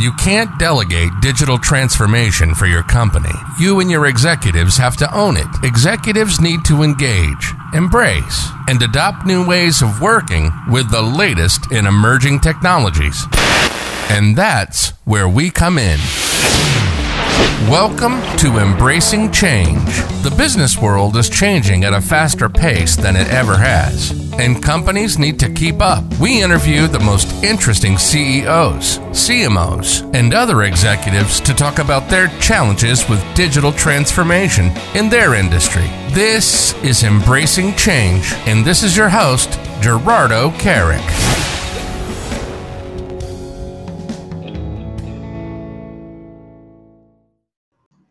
You 0.00 0.12
can't 0.12 0.56
delegate 0.60 1.10
digital 1.20 1.58
transformation 1.58 2.54
for 2.54 2.66
your 2.66 2.84
company. 2.84 3.34
You 3.58 3.80
and 3.80 3.90
your 3.90 4.06
executives 4.06 4.76
have 4.76 4.96
to 4.98 5.12
own 5.12 5.36
it. 5.36 5.48
Executives 5.64 6.40
need 6.40 6.64
to 6.66 6.84
engage, 6.84 7.52
embrace, 7.74 8.48
and 8.68 8.80
adopt 8.80 9.26
new 9.26 9.44
ways 9.44 9.82
of 9.82 10.00
working 10.00 10.52
with 10.68 10.88
the 10.92 11.02
latest 11.02 11.72
in 11.72 11.84
emerging 11.84 12.38
technologies. 12.38 13.26
And 14.08 14.36
that's 14.36 14.90
where 15.04 15.28
we 15.28 15.50
come 15.50 15.78
in. 15.78 15.98
Welcome 17.68 18.20
to 18.38 18.58
Embracing 18.58 19.30
Change. 19.30 19.84
The 20.22 20.34
business 20.36 20.78
world 20.78 21.16
is 21.16 21.28
changing 21.28 21.84
at 21.84 21.92
a 21.92 22.00
faster 22.00 22.48
pace 22.48 22.96
than 22.96 23.14
it 23.14 23.28
ever 23.28 23.56
has, 23.56 24.10
and 24.34 24.62
companies 24.62 25.18
need 25.18 25.38
to 25.40 25.52
keep 25.52 25.80
up. 25.80 26.02
We 26.18 26.42
interview 26.42 26.86
the 26.86 26.98
most 27.00 27.30
interesting 27.44 27.98
CEOs, 27.98 28.98
CMOs, 29.10 30.14
and 30.14 30.32
other 30.32 30.62
executives 30.62 31.40
to 31.40 31.54
talk 31.54 31.78
about 31.78 32.08
their 32.08 32.28
challenges 32.40 33.08
with 33.08 33.22
digital 33.34 33.72
transformation 33.72 34.72
in 34.94 35.08
their 35.08 35.34
industry. 35.34 35.86
This 36.10 36.74
is 36.82 37.04
Embracing 37.04 37.74
Change, 37.74 38.32
and 38.46 38.64
this 38.64 38.82
is 38.82 38.96
your 38.96 39.10
host, 39.10 39.60
Gerardo 39.80 40.50
Carrick. 40.52 41.04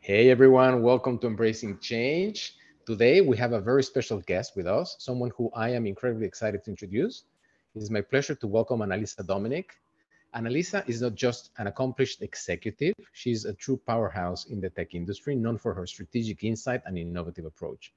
Hey 0.07 0.29
everyone, 0.29 0.84
welcome 0.84 1.20
to 1.20 1.27
Embracing 1.27 1.79
Change. 1.79 2.55
Today 2.85 3.20
we 3.20 3.35
have 3.35 3.52
a 3.52 3.59
very 3.59 3.84
special 3.84 4.21
guest 4.21 4.55
with 4.55 4.66
us, 4.66 4.95
someone 4.99 5.31
who 5.35 5.52
I 5.53 5.71
am 5.71 5.85
incredibly 5.85 6.25
excited 6.25 6.63
to 6.63 6.70
introduce. 6.71 7.25
It 7.75 7.81
is 7.81 7.91
my 7.91 7.99
pleasure 7.99 8.33
to 8.35 8.47
welcome 8.47 8.80
Analisa 8.80 9.27
Dominic. 9.27 9.73
Analisa 10.33 10.88
is 10.88 11.02
not 11.02 11.16
just 11.16 11.52
an 11.57 11.67
accomplished 11.67 12.21
executive, 12.21 12.93
she's 13.11 13.43
a 13.43 13.53
true 13.53 13.75
powerhouse 13.85 14.45
in 14.45 14.61
the 14.61 14.70
tech 14.70 14.95
industry, 14.95 15.36
known 15.36 15.58
for 15.58 15.73
her 15.73 15.86
strategic 15.86 16.42
insight 16.42 16.83
and 16.86 16.97
innovative 16.97 17.44
approach. 17.44 17.94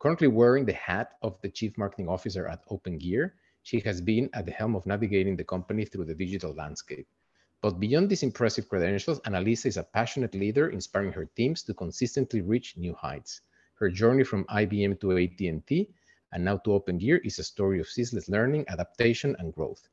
Currently 0.00 0.28
wearing 0.28 0.66
the 0.66 0.74
hat 0.74 1.12
of 1.22 1.40
the 1.40 1.48
Chief 1.48 1.78
Marketing 1.78 2.10
Officer 2.10 2.46
at 2.46 2.60
OpenGear, 2.68 3.30
she 3.62 3.80
has 3.80 4.02
been 4.02 4.28
at 4.34 4.44
the 4.44 4.52
helm 4.52 4.76
of 4.76 4.84
navigating 4.84 5.34
the 5.34 5.44
company 5.44 5.86
through 5.86 6.04
the 6.04 6.14
digital 6.14 6.52
landscape. 6.52 7.08
But 7.60 7.80
beyond 7.80 8.08
these 8.08 8.22
impressive 8.22 8.68
credentials, 8.68 9.20
Analisa 9.20 9.66
is 9.66 9.76
a 9.76 9.82
passionate 9.82 10.34
leader, 10.34 10.68
inspiring 10.68 11.12
her 11.12 11.26
teams 11.36 11.62
to 11.64 11.74
consistently 11.74 12.40
reach 12.40 12.76
new 12.76 12.94
heights. 12.94 13.40
Her 13.74 13.90
journey 13.90 14.22
from 14.22 14.44
IBM 14.44 15.00
to 15.00 15.18
AT&T 15.18 15.88
and 16.32 16.44
now 16.44 16.58
to 16.58 16.70
OpenGear 16.70 17.20
is 17.24 17.38
a 17.38 17.44
story 17.44 17.80
of 17.80 17.88
ceaseless 17.88 18.28
learning, 18.28 18.64
adaptation, 18.68 19.34
and 19.38 19.52
growth. 19.52 19.88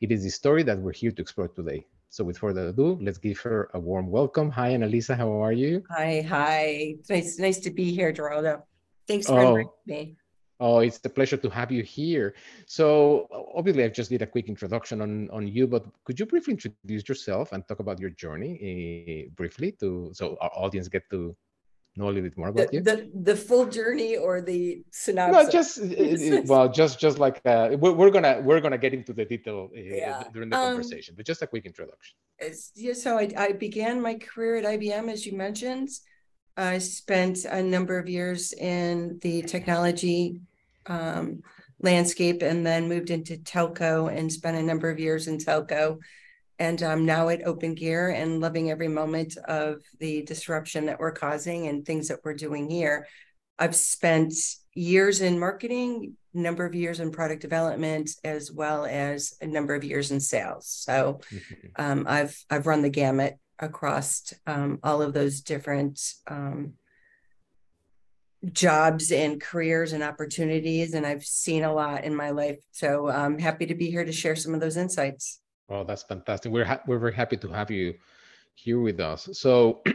It 0.00 0.10
is 0.12 0.22
the 0.22 0.30
story 0.30 0.62
that 0.62 0.78
we're 0.78 0.92
here 0.92 1.10
to 1.10 1.22
explore 1.22 1.48
today. 1.48 1.86
So 2.08 2.24
with 2.24 2.38
further 2.38 2.68
ado, 2.68 2.98
let's 3.02 3.18
give 3.18 3.40
her 3.40 3.68
a 3.74 3.80
warm 3.80 4.10
welcome. 4.10 4.50
Hi, 4.52 4.70
Analisa, 4.70 5.16
how 5.16 5.30
are 5.42 5.52
you? 5.52 5.82
Hi, 5.90 6.22
hi. 6.22 6.96
It's 6.98 7.10
nice, 7.10 7.38
nice 7.38 7.58
to 7.60 7.70
be 7.70 7.92
here, 7.92 8.12
Geraldo. 8.12 8.62
Thanks 9.06 9.26
for 9.26 9.38
oh. 9.38 9.56
inviting 9.56 9.70
me. 9.86 10.16
Oh, 10.58 10.78
it's 10.78 11.00
a 11.04 11.10
pleasure 11.10 11.36
to 11.36 11.50
have 11.50 11.70
you 11.70 11.82
here. 11.82 12.34
So 12.66 13.28
obviously, 13.54 13.84
I 13.84 13.88
just 13.88 14.08
did 14.10 14.22
a 14.22 14.26
quick 14.26 14.48
introduction 14.48 15.02
on, 15.02 15.28
on 15.30 15.46
you, 15.46 15.66
but 15.66 15.84
could 16.04 16.18
you 16.18 16.26
briefly 16.26 16.54
introduce 16.54 17.08
yourself 17.08 17.52
and 17.52 17.66
talk 17.68 17.80
about 17.80 18.00
your 18.00 18.10
journey 18.10 19.26
uh, 19.28 19.30
briefly 19.36 19.72
to 19.80 20.10
so 20.14 20.36
our 20.40 20.50
audience 20.54 20.88
get 20.88 21.08
to 21.10 21.36
know 21.96 22.06
a 22.06 22.08
little 22.08 22.22
bit 22.22 22.38
more 22.38 22.48
about 22.48 22.70
the, 22.70 22.76
you? 22.76 22.80
The, 22.82 23.10
the 23.14 23.36
full 23.36 23.66
journey 23.66 24.16
or 24.16 24.40
the 24.40 24.82
synopsis? 24.90 25.44
No, 25.44 25.50
just 25.50 25.78
uh, 25.78 26.42
well, 26.46 26.68
just 26.70 26.98
just 26.98 27.18
like 27.18 27.40
uh, 27.44 27.76
we're, 27.78 27.92
we're, 27.92 28.10
gonna 28.10 28.40
we're 28.42 28.60
gonna 28.60 28.78
get 28.78 28.94
into 28.94 29.12
the 29.12 29.26
detail 29.26 29.68
uh, 29.76 29.80
yeah. 29.80 30.24
during 30.32 30.48
the 30.48 30.56
um, 30.56 30.68
conversation, 30.68 31.14
but 31.16 31.26
just 31.26 31.42
a 31.42 31.46
quick 31.46 31.66
introduction. 31.66 32.16
Yeah, 32.74 32.94
so 32.94 33.18
I, 33.18 33.30
I 33.36 33.52
began 33.52 34.00
my 34.00 34.14
career 34.14 34.56
at 34.56 34.64
IBM, 34.64 35.10
as 35.10 35.26
you 35.26 35.36
mentioned. 35.36 35.90
I 36.56 36.78
spent 36.78 37.44
a 37.44 37.62
number 37.62 37.98
of 37.98 38.08
years 38.08 38.52
in 38.52 39.18
the 39.22 39.42
technology 39.42 40.40
um, 40.86 41.42
landscape 41.80 42.42
and 42.42 42.66
then 42.66 42.88
moved 42.88 43.10
into 43.10 43.36
telco 43.36 44.14
and 44.14 44.32
spent 44.32 44.56
a 44.56 44.62
number 44.62 44.88
of 44.88 44.98
years 44.98 45.28
in 45.28 45.38
telco. 45.38 45.98
And 46.58 46.82
I'm 46.82 47.04
now 47.04 47.28
at 47.28 47.44
OpenGear 47.44 48.14
and 48.14 48.40
loving 48.40 48.70
every 48.70 48.88
moment 48.88 49.36
of 49.46 49.82
the 50.00 50.22
disruption 50.22 50.86
that 50.86 50.98
we're 50.98 51.12
causing 51.12 51.66
and 51.66 51.84
things 51.84 52.08
that 52.08 52.20
we're 52.24 52.34
doing 52.34 52.70
here. 52.70 53.06
I've 53.58 53.76
spent 53.76 54.32
years 54.74 55.20
in 55.20 55.38
marketing, 55.38 56.14
number 56.32 56.64
of 56.64 56.74
years 56.74 57.00
in 57.00 57.10
product 57.10 57.42
development, 57.42 58.10
as 58.24 58.50
well 58.50 58.86
as 58.86 59.34
a 59.42 59.46
number 59.46 59.74
of 59.74 59.84
years 59.84 60.10
in 60.10 60.20
sales. 60.20 60.68
So 60.68 61.20
um, 61.76 62.06
I've 62.08 62.42
I've 62.50 62.66
run 62.66 62.82
the 62.82 62.90
gamut 62.90 63.38
across 63.58 64.32
um, 64.46 64.78
all 64.82 65.02
of 65.02 65.12
those 65.14 65.40
different 65.40 66.00
um, 66.28 66.74
jobs 68.52 69.10
and 69.10 69.40
careers 69.40 69.92
and 69.92 70.02
opportunities 70.02 70.94
and 70.94 71.06
i've 71.06 71.24
seen 71.24 71.64
a 71.64 71.72
lot 71.72 72.04
in 72.04 72.14
my 72.14 72.30
life. 72.30 72.58
So 72.70 73.08
i'm 73.08 73.38
happy 73.38 73.66
to 73.66 73.74
be 73.74 73.90
here 73.90 74.04
to 74.04 74.12
share 74.12 74.36
some 74.36 74.54
of 74.54 74.60
those 74.60 74.76
insights. 74.76 75.40
Well, 75.68 75.84
that's 75.84 76.04
fantastic. 76.04 76.52
We're 76.52 76.64
ha- 76.64 76.82
we're 76.86 77.00
very 77.00 77.14
happy 77.14 77.36
to 77.38 77.48
have 77.48 77.70
you 77.72 77.94
here 78.54 78.78
with 78.78 79.00
us. 79.00 79.28
So 79.32 79.82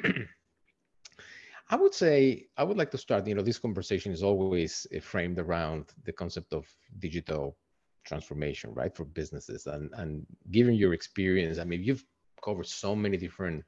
i 1.72 1.76
would 1.76 1.94
say 1.94 2.46
i 2.58 2.64
would 2.64 2.78
like 2.78 2.92
to 2.92 2.98
start 2.98 3.26
you 3.26 3.34
know 3.34 3.42
this 3.42 3.58
conversation 3.58 4.12
is 4.12 4.24
always 4.24 4.86
eh, 4.92 5.00
framed 5.00 5.40
around 5.40 5.86
the 6.04 6.12
concept 6.12 6.54
of 6.54 6.68
digital 7.00 7.58
transformation 8.04 8.74
right 8.74 8.96
for 8.96 9.06
businesses 9.06 9.68
and 9.68 9.90
and 9.94 10.26
given 10.52 10.74
your 10.76 10.94
experience 10.94 11.58
i 11.58 11.64
mean 11.64 11.82
you've 11.82 12.04
covered 12.42 12.68
so 12.68 12.96
many 12.96 13.18
different 13.18 13.64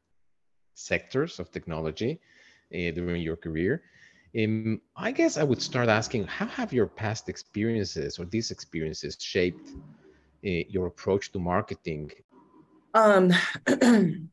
sectors 0.73 1.39
of 1.39 1.51
technology 1.51 2.19
uh, 2.73 2.91
during 2.91 3.21
your 3.21 3.35
career. 3.35 3.83
Um, 4.37 4.81
I 4.95 5.11
guess 5.11 5.37
I 5.37 5.43
would 5.43 5.61
start 5.61 5.89
asking, 5.89 6.25
how 6.25 6.47
have 6.47 6.73
your 6.73 6.87
past 6.87 7.29
experiences 7.29 8.17
or 8.17 8.25
these 8.25 8.49
experiences 8.49 9.15
shaped 9.19 9.69
uh, 10.45 10.65
your 10.69 10.87
approach 10.87 11.31
to 11.33 11.39
marketing? 11.39 12.11
Um, 12.95 13.31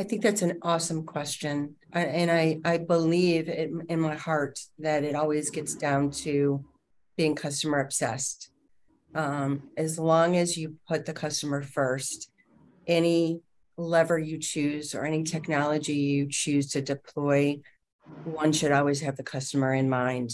I 0.00 0.04
think 0.04 0.22
that's 0.22 0.42
an 0.42 0.58
awesome 0.62 1.04
question, 1.04 1.74
and 1.92 2.30
I 2.30 2.60
I 2.64 2.78
believe 2.78 3.48
it, 3.48 3.70
in 3.88 4.00
my 4.00 4.14
heart 4.14 4.60
that 4.78 5.02
it 5.02 5.16
always 5.16 5.50
gets 5.50 5.74
down 5.74 6.12
to 6.22 6.64
being 7.16 7.34
customer 7.34 7.80
obsessed. 7.80 8.50
Um, 9.14 9.70
as 9.76 9.98
long 9.98 10.36
as 10.36 10.56
you 10.56 10.76
put 10.86 11.04
the 11.04 11.12
customer 11.12 11.62
first, 11.62 12.30
any 12.88 13.42
lever 13.76 14.18
you 14.18 14.38
choose 14.38 14.94
or 14.94 15.04
any 15.04 15.22
technology 15.22 15.94
you 15.94 16.26
choose 16.28 16.70
to 16.72 16.82
deploy, 16.82 17.60
one 18.24 18.52
should 18.52 18.72
always 18.72 19.00
have 19.00 19.16
the 19.16 19.22
customer 19.22 19.72
in 19.72 19.88
mind. 19.88 20.32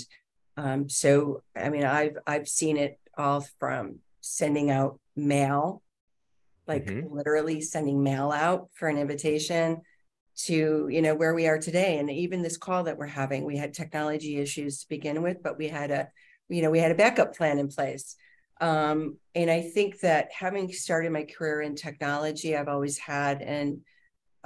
Um, 0.56 0.88
so, 0.88 1.42
I 1.56 1.68
mean, 1.68 1.84
I've 1.84 2.16
I've 2.26 2.48
seen 2.48 2.76
it 2.76 2.98
all 3.18 3.46
from 3.58 3.96
sending 4.20 4.70
out 4.70 4.98
mail, 5.16 5.82
like 6.66 6.86
mm-hmm. 6.86 7.12
literally 7.12 7.60
sending 7.60 8.02
mail 8.02 8.30
out 8.30 8.70
for 8.74 8.88
an 8.88 8.96
invitation, 8.96 9.82
to 10.36 10.88
you 10.90 11.02
know 11.02 11.14
where 11.14 11.34
we 11.34 11.46
are 11.46 11.58
today, 11.58 11.98
and 11.98 12.10
even 12.10 12.42
this 12.42 12.56
call 12.56 12.84
that 12.84 12.96
we're 12.96 13.06
having. 13.06 13.44
We 13.44 13.56
had 13.56 13.74
technology 13.74 14.38
issues 14.38 14.80
to 14.80 14.88
begin 14.88 15.22
with, 15.22 15.42
but 15.42 15.58
we 15.58 15.68
had 15.68 15.90
a 15.90 16.08
you 16.48 16.62
know 16.62 16.70
we 16.70 16.78
had 16.78 16.92
a 16.92 16.96
backup 16.96 17.36
plan 17.36 17.58
in 17.58 17.68
place. 17.68 18.16
Um, 18.60 19.18
and 19.34 19.50
I 19.50 19.62
think 19.62 20.00
that 20.00 20.30
having 20.32 20.72
started 20.72 21.12
my 21.12 21.24
career 21.24 21.60
in 21.60 21.74
technology, 21.74 22.56
I've 22.56 22.68
always 22.68 22.98
had 22.98 23.42
an 23.42 23.82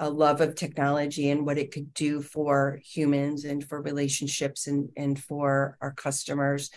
a 0.00 0.08
love 0.08 0.40
of 0.40 0.54
technology 0.54 1.28
and 1.28 1.44
what 1.44 1.58
it 1.58 1.72
could 1.72 1.92
do 1.92 2.22
for 2.22 2.80
humans 2.84 3.44
and 3.44 3.64
for 3.64 3.82
relationships 3.82 4.68
and, 4.68 4.90
and 4.96 5.18
for 5.18 5.76
our 5.80 5.92
customers. 5.92 6.70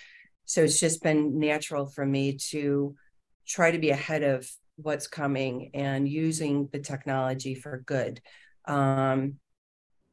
So 0.46 0.64
it's 0.64 0.80
just 0.80 1.04
been 1.04 1.38
natural 1.38 1.86
for 1.86 2.04
me 2.04 2.38
to 2.50 2.96
try 3.48 3.70
to 3.70 3.78
be 3.78 3.92
ahead 3.92 4.24
of 4.24 4.50
what's 4.76 5.08
coming 5.08 5.70
and 5.76 6.10
using 6.10 6.68
the 6.72 6.80
technology 6.80 7.54
for 7.54 7.84
good. 7.86 8.22
Um, 8.66 9.36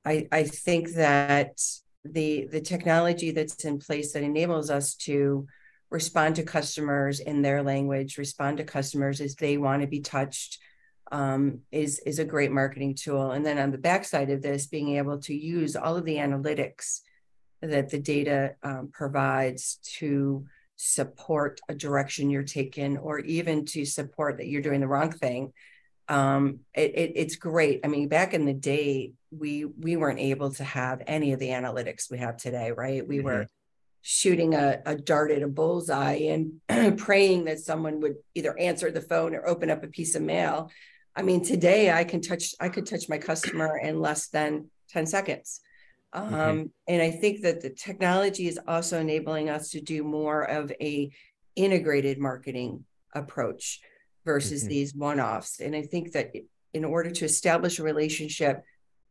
I, 0.05 0.29
I 0.31 0.43
think 0.45 0.93
that 0.93 1.59
the 2.05 2.47
the 2.51 2.61
technology 2.61 3.33
that's 3.33 3.65
in 3.65 3.79
place 3.79 4.13
that 4.13 4.23
enables 4.23 4.71
us 4.71 4.95
to 4.95 5.47
respond 5.91 6.37
to 6.37 6.43
customers 6.43 7.21
in 7.21 7.43
their 7.43 7.63
language, 7.63 8.19
respond 8.19 8.59
to 8.59 8.65
customers 8.65 9.21
as 9.21 9.35
they 9.35 9.57
want 9.57 9.83
to 9.83 9.89
be 9.89 10.01
touched, 10.01 10.59
um, 11.11 11.61
is 11.73 12.01
is 12.01 12.19
a 12.19 12.25
great 12.25 12.53
marketing 12.53 12.95
tool. 12.95 13.31
And 13.31 13.45
then 13.45 13.59
on 13.59 13.71
the 13.71 13.79
backside 13.79 14.31
of 14.31 14.43
this, 14.43 14.67
being 14.67 14.97
able 14.97 15.19
to 15.21 15.35
use 15.35 15.77
all 15.77 15.97
of 15.97 16.05
the 16.05 16.17
analytics 16.17 17.01
that 17.63 17.91
the 17.91 17.99
data 17.99 18.55
um, 18.63 18.91
provides 18.93 19.79
to 19.99 20.47
support 20.77 21.61
a 21.69 21.75
direction 21.75 22.31
you're 22.31 22.43
taking, 22.43 22.99
or 22.99 23.19
even 23.21 23.65
to 23.65 23.85
support 23.85 24.37
that 24.37 24.47
you're 24.47 24.63
doing 24.63 24.81
the 24.81 24.87
wrong 24.87 25.11
thing. 25.11 25.53
Um, 26.09 26.61
it, 26.75 26.93
it, 26.95 27.13
it's 27.17 27.37
great. 27.37 27.81
I 27.85 27.89
mean, 27.89 28.09
back 28.09 28.33
in 28.33 28.45
the 28.47 28.55
day, 28.55 29.13
we 29.31 29.65
we 29.65 29.97
weren't 29.97 30.21
able 30.21 30.53
to 30.55 30.65
have 30.65 31.03
any 31.07 31.33
of 31.33 31.41
the 31.41 31.49
analytics 31.49 32.11
we 32.11 32.19
have 32.19 32.37
today, 32.37 32.73
right? 32.73 33.07
We 33.07 33.17
mm-hmm. 33.17 33.27
were 33.27 33.47
shooting 34.03 34.55
a, 34.55 34.81
a 34.87 34.97
dart 34.97 35.31
at 35.31 35.43
a 35.43 35.49
bullseye 35.49 36.31
and 36.69 36.99
praying 36.99 37.45
that 37.45 37.59
someone 37.59 38.01
would 38.01 38.17
either 38.35 38.59
answer 38.59 38.91
the 38.91 39.01
phone 39.01 39.35
or 39.35 39.47
open 39.47 39.71
up 39.71 39.85
a 39.85 39.89
piece 39.89 40.15
of 40.15 40.23
mail. 40.23 40.71
I 41.15 41.23
mean, 41.23 41.45
today 41.45 41.91
I 41.91 42.05
can 42.05 42.21
touch, 42.21 42.55
I 42.61 42.69
could 42.69 42.87
touch 42.87 43.09
my 43.09 43.19
customer 43.19 43.79
in 43.79 44.01
less 44.01 44.29
than 44.29 44.71
10 44.91 45.07
seconds. 45.07 45.61
Um, 46.13 46.33
mm-hmm. 46.33 46.67
And 46.87 47.03
I 47.03 47.11
think 47.11 47.43
that 47.43 47.61
the 47.61 47.71
technology 47.71 48.49
is 48.49 48.59
also 48.67 49.01
enabling 49.01 49.51
us 49.51 49.71
to 49.71 49.81
do 49.81 50.03
more 50.03 50.43
of 50.43 50.73
a 50.81 51.11
integrated 51.57 52.19
marketing 52.19 52.85
approach 53.15 53.81
versus 54.25 54.63
mm-hmm. 54.63 54.71
these 54.71 54.95
one-offs. 54.95 55.61
And 55.61 55.75
I 55.75 55.83
think 55.83 56.13
that 56.13 56.33
in 56.73 56.85
order 56.85 57.11
to 57.11 57.25
establish 57.25 57.79
a 57.79 57.83
relationship 57.83 58.63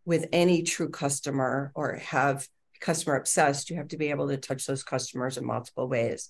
with 0.05 0.27
any 0.31 0.63
true 0.63 0.89
customer 0.89 1.71
or 1.75 1.95
have 1.95 2.47
customer 2.79 3.15
obsessed, 3.15 3.69
you 3.69 3.75
have 3.77 3.89
to 3.89 3.97
be 3.97 4.09
able 4.09 4.27
to 4.29 4.37
touch 4.37 4.65
those 4.65 4.83
customers 4.83 5.37
in 5.37 5.45
multiple 5.45 5.87
ways. 5.87 6.29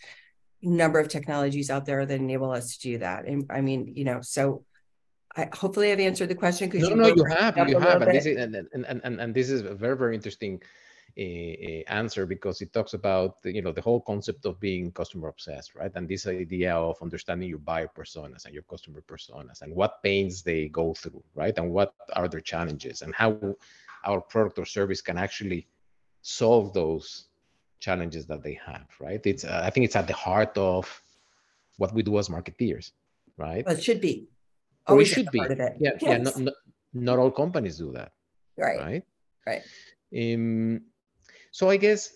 Number 0.62 1.00
of 1.00 1.08
technologies 1.08 1.70
out 1.70 1.86
there 1.86 2.06
that 2.06 2.20
enable 2.20 2.52
us 2.52 2.78
to 2.78 2.82
do 2.82 2.98
that. 3.00 3.26
And 3.26 3.46
I 3.50 3.62
mean, 3.62 3.94
you 3.96 4.06
know, 4.06 4.22
so 4.22 4.66
I, 5.36 5.50
hopefully 5.54 5.92
I've 5.92 6.00
answered 6.00 6.30
the 6.30 6.36
question. 6.36 6.70
No, 6.74 6.90
you 6.90 6.96
no, 6.96 7.08
you 7.08 7.26
have, 7.26 7.58
you 7.70 7.80
have, 7.80 8.02
and 8.02 8.16
this 8.16 8.26
is 8.26 8.38
and, 8.38 8.56
and, 8.56 9.02
and, 9.04 9.22
and 9.22 9.34
this 9.34 9.50
is 9.50 9.62
a 9.62 9.76
very 9.76 9.96
very 9.96 10.16
interesting 10.16 10.62
uh, 11.18 11.84
answer 11.88 12.26
because 12.26 12.62
it 12.62 12.74
talks 12.74 12.94
about 12.94 13.36
you 13.44 13.62
know 13.62 13.72
the 13.72 13.82
whole 13.82 14.02
concept 14.02 14.46
of 14.46 14.60
being 14.60 14.92
customer 14.92 15.28
obsessed, 15.28 15.76
right? 15.76 15.92
And 15.96 16.08
this 16.08 16.26
idea 16.26 16.76
of 16.76 16.96
understanding 17.02 17.50
your 17.50 17.60
buyer 17.60 17.90
personas 17.96 18.46
and 18.46 18.54
your 18.54 18.64
customer 18.64 19.02
personas 19.02 19.62
and 19.62 19.76
what 19.76 20.02
pains 20.02 20.42
they 20.42 20.70
go 20.70 20.94
through, 20.94 21.24
right? 21.36 21.58
And 21.58 21.72
what 21.72 21.94
are 22.14 22.28
their 22.28 22.42
challenges 22.42 23.04
and 23.04 23.14
how 23.14 23.56
our 24.06 24.22
product 24.22 24.58
or 24.60 24.66
service 24.66 25.02
can 25.02 25.18
actually 25.18 25.68
solve 26.28 26.74
those 26.74 27.28
challenges 27.80 28.26
that 28.26 28.44
they 28.44 28.60
have, 28.66 28.88
right? 29.00 29.22
It's 29.26 29.46
uh, 29.46 29.62
I 29.64 29.70
think 29.70 29.86
it's 29.86 29.96
at 29.96 30.08
the 30.08 30.14
heart 30.14 30.58
of 30.58 30.84
what 31.78 31.94
we 31.94 32.04
do 32.04 32.18
as 32.20 32.28
marketeers, 32.28 32.92
right? 33.38 33.66
Well, 33.66 33.76
it 33.76 33.84
should 33.84 34.02
be 34.02 34.28
or 34.88 35.02
it 35.02 35.06
should 35.06 35.32
be. 35.32 35.40
Yeah, 35.40 35.70
yes. 35.80 36.02
yeah. 36.02 36.18
Not, 36.18 36.38
not, 36.38 36.54
not, 36.94 37.20
all 37.20 37.32
companies 37.32 37.78
do 37.78 37.94
that. 37.94 38.12
Right. 38.58 38.78
Right. 38.78 39.04
Right. 39.46 39.64
Um, 40.20 40.82
so 41.52 41.70
I 41.70 41.78
guess 41.78 42.10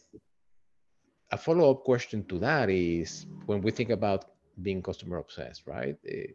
a 1.32 1.38
follow-up 1.38 1.86
question 1.86 2.26
to 2.26 2.40
that 2.40 2.70
is 2.70 3.26
when 3.46 3.62
we 3.62 3.72
think 3.72 3.92
about 3.92 4.26
being 4.62 4.82
customer 4.82 5.18
obsessed, 5.20 5.64
right? 5.66 5.96
Uh, 6.06 6.34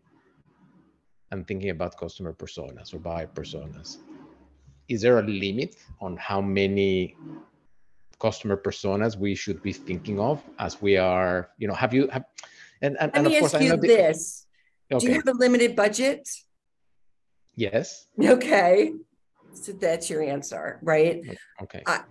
and 1.31 1.47
thinking 1.47 1.71
about 1.71 1.99
customer 1.99 2.33
personas 2.33 2.95
or 2.95 2.99
buyer 2.99 3.27
personas, 3.27 3.99
is 4.89 5.03
there 5.03 5.19
a 5.19 5.23
limit 5.23 5.77
on 6.01 6.17
how 6.17 6.41
many 6.41 7.17
customer 8.19 8.57
personas 8.57 9.17
we 9.17 9.35
should 9.35 9.63
be 9.63 9.73
thinking 9.73 10.19
of 10.19 10.43
as 10.59 10.81
we 10.81 10.97
are, 10.97 11.51
you 11.59 11.69
know, 11.69 11.75
have 11.75 11.93
you 11.93 12.09
have 12.09 12.25
and, 12.83 12.97
and, 13.01 13.13
Let 13.13 13.17
and 13.17 13.27
me 13.27 13.37
of 13.37 13.41
course 13.41 13.55
ask 13.55 13.65
you 13.65 13.77
this. 13.77 14.47
Okay. 14.93 15.07
Do 15.07 15.13
you 15.13 15.15
have 15.15 15.29
a 15.29 15.33
limited 15.33 15.75
budget? 15.75 16.29
Yes. 17.57 18.07
Okay. 18.23 18.93
So 19.53 19.73
that's 19.73 20.11
your 20.11 20.23
answer, 20.23 20.79
right? 20.83 21.23
Okay. 21.63 21.83
I, 21.87 22.03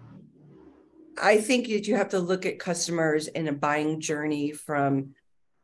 I 1.21 1.37
think 1.37 1.67
that 1.67 1.87
you 1.87 1.95
have 1.95 2.09
to 2.09 2.19
look 2.19 2.45
at 2.45 2.59
customers 2.59 3.27
in 3.27 3.47
a 3.47 3.53
buying 3.53 4.01
journey 4.01 4.51
from 4.51 5.13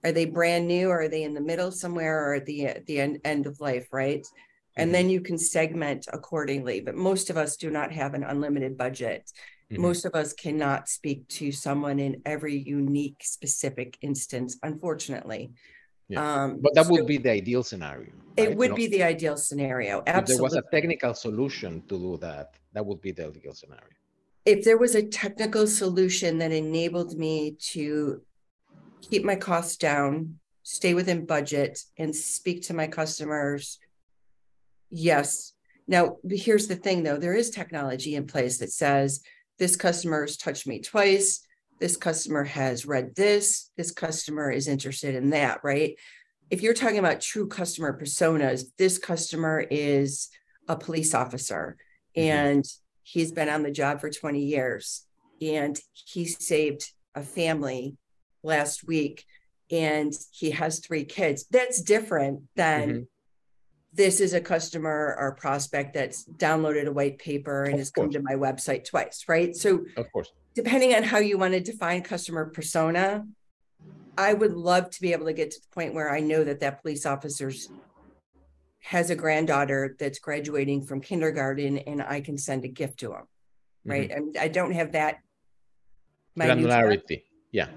are 0.03 0.11
they 0.11 0.25
brand 0.25 0.67
new 0.67 0.89
or 0.89 1.01
are 1.01 1.09
they 1.09 1.23
in 1.23 1.33
the 1.33 1.41
middle 1.41 1.71
somewhere 1.71 2.29
or 2.29 2.35
at 2.35 2.45
the, 2.45 2.65
at 2.67 2.85
the 2.85 2.99
end, 2.99 3.19
end 3.23 3.45
of 3.45 3.59
life, 3.59 3.87
right? 3.91 4.25
And 4.77 4.87
mm-hmm. 4.87 4.93
then 4.93 5.09
you 5.09 5.21
can 5.21 5.37
segment 5.37 6.07
accordingly. 6.13 6.79
But 6.79 6.95
most 6.95 7.29
of 7.29 7.37
us 7.37 7.57
do 7.57 7.69
not 7.69 7.91
have 7.91 8.13
an 8.13 8.23
unlimited 8.23 8.77
budget. 8.77 9.29
Mm-hmm. 9.71 9.81
Most 9.81 10.05
of 10.05 10.15
us 10.15 10.33
cannot 10.33 10.89
speak 10.89 11.27
to 11.39 11.51
someone 11.51 11.99
in 11.99 12.21
every 12.25 12.57
unique, 12.57 13.21
specific 13.21 13.97
instance, 14.01 14.57
unfortunately. 14.63 15.51
Yeah. 16.09 16.43
Um, 16.43 16.59
but 16.61 16.75
that 16.75 16.87
so 16.87 16.91
would 16.91 17.07
be 17.07 17.17
the 17.17 17.31
ideal 17.31 17.63
scenario. 17.63 18.11
Right? 18.11 18.49
It 18.49 18.57
would 18.57 18.65
you 18.65 18.69
know, 18.69 18.75
be 18.75 18.87
the 18.87 19.03
ideal 19.03 19.37
scenario. 19.37 20.03
Absolutely. 20.05 20.21
If 20.21 20.37
there 20.37 20.43
was 20.43 20.55
a 20.55 20.63
technical 20.75 21.13
solution 21.13 21.81
to 21.87 21.97
do 21.97 22.17
that, 22.17 22.55
that 22.73 22.85
would 22.85 22.99
be 22.99 23.11
the 23.11 23.27
ideal 23.27 23.53
scenario. 23.53 23.95
If 24.45 24.65
there 24.65 24.77
was 24.77 24.95
a 24.95 25.03
technical 25.03 25.67
solution 25.67 26.37
that 26.39 26.51
enabled 26.51 27.17
me 27.17 27.55
to 27.71 28.21
keep 29.01 29.23
my 29.23 29.35
costs 29.35 29.77
down, 29.77 30.39
stay 30.63 30.93
within 30.93 31.25
budget, 31.25 31.79
and 31.97 32.13
speak 32.13 32.63
to 32.63 32.73
my 32.73 32.87
customers, 32.87 33.79
yes. 34.89 35.53
Now, 35.87 36.17
here's 36.29 36.67
the 36.67 36.75
thing 36.75 37.03
though 37.03 37.17
there 37.17 37.35
is 37.35 37.49
technology 37.49 38.15
in 38.15 38.27
place 38.27 38.57
that 38.57 38.71
says 38.71 39.21
this 39.61 39.77
customer 39.77 40.21
has 40.21 40.35
touched 40.35 40.67
me 40.67 40.81
twice 40.81 41.45
this 41.81 41.97
customer 41.97 42.43
has 42.43 42.85
read 42.85 43.15
this, 43.15 43.71
this 43.75 43.91
customer 43.91 44.51
is 44.51 44.67
interested 44.67 45.15
in 45.15 45.31
that, 45.31 45.59
right? 45.63 45.95
If 46.51 46.61
you're 46.61 46.75
talking 46.75 46.99
about 46.99 47.21
true 47.21 47.47
customer 47.47 47.99
personas, 47.99 48.65
this 48.77 48.99
customer 48.99 49.65
is 49.71 50.29
a 50.67 50.75
police 50.75 51.15
officer 51.15 51.77
mm-hmm. 52.15 52.29
and 52.29 52.65
he's 53.01 53.31
been 53.31 53.49
on 53.49 53.63
the 53.63 53.71
job 53.71 53.99
for 53.99 54.11
20 54.11 54.39
years 54.39 55.07
and 55.41 55.77
he 55.91 56.25
saved 56.25 56.91
a 57.15 57.23
family 57.23 57.97
last 58.43 58.87
week 58.87 59.25
and 59.71 60.13
he 60.31 60.51
has 60.51 60.79
three 60.79 61.03
kids. 61.03 61.47
That's 61.49 61.81
different 61.81 62.43
than 62.55 62.89
mm-hmm. 62.89 63.01
This 63.93 64.21
is 64.21 64.33
a 64.33 64.41
customer 64.41 65.15
or 65.19 65.33
prospect 65.33 65.93
that's 65.93 66.25
downloaded 66.25 66.87
a 66.87 66.91
white 66.91 67.17
paper 67.19 67.65
and 67.65 67.73
of 67.73 67.79
has 67.79 67.91
course. 67.91 68.05
come 68.05 68.11
to 68.13 68.21
my 68.21 68.35
website 68.35 68.85
twice, 68.85 69.25
right? 69.27 69.55
So, 69.55 69.85
of 69.97 70.11
course, 70.11 70.31
depending 70.55 70.95
on 70.95 71.03
how 71.03 71.17
you 71.17 71.37
want 71.37 71.53
to 71.53 71.59
define 71.59 72.01
customer 72.01 72.45
persona, 72.45 73.25
I 74.17 74.33
would 74.33 74.53
love 74.53 74.89
to 74.91 75.01
be 75.01 75.13
able 75.13 75.25
to 75.25 75.33
get 75.33 75.51
to 75.51 75.59
the 75.59 75.67
point 75.73 75.93
where 75.93 76.09
I 76.09 76.19
know 76.19 76.43
that 76.43 76.59
that 76.61 76.81
police 76.81 77.05
officer's 77.05 77.69
has 78.79 79.09
a 79.09 79.15
granddaughter 79.15 79.95
that's 79.99 80.19
graduating 80.19 80.83
from 80.83 81.01
kindergarten 81.01 81.77
and 81.79 82.01
I 82.01 82.21
can 82.21 82.37
send 82.37 82.65
a 82.65 82.67
gift 82.67 82.99
to 83.01 83.13
him. 83.13 83.23
Right. 83.85 84.09
Mm-hmm. 84.09 84.39
I, 84.39 84.43
I, 84.43 84.47
don't 84.47 84.73
have 84.73 84.91
that 84.93 85.19
granularity. 86.37 87.23
Yeah. 87.51 87.67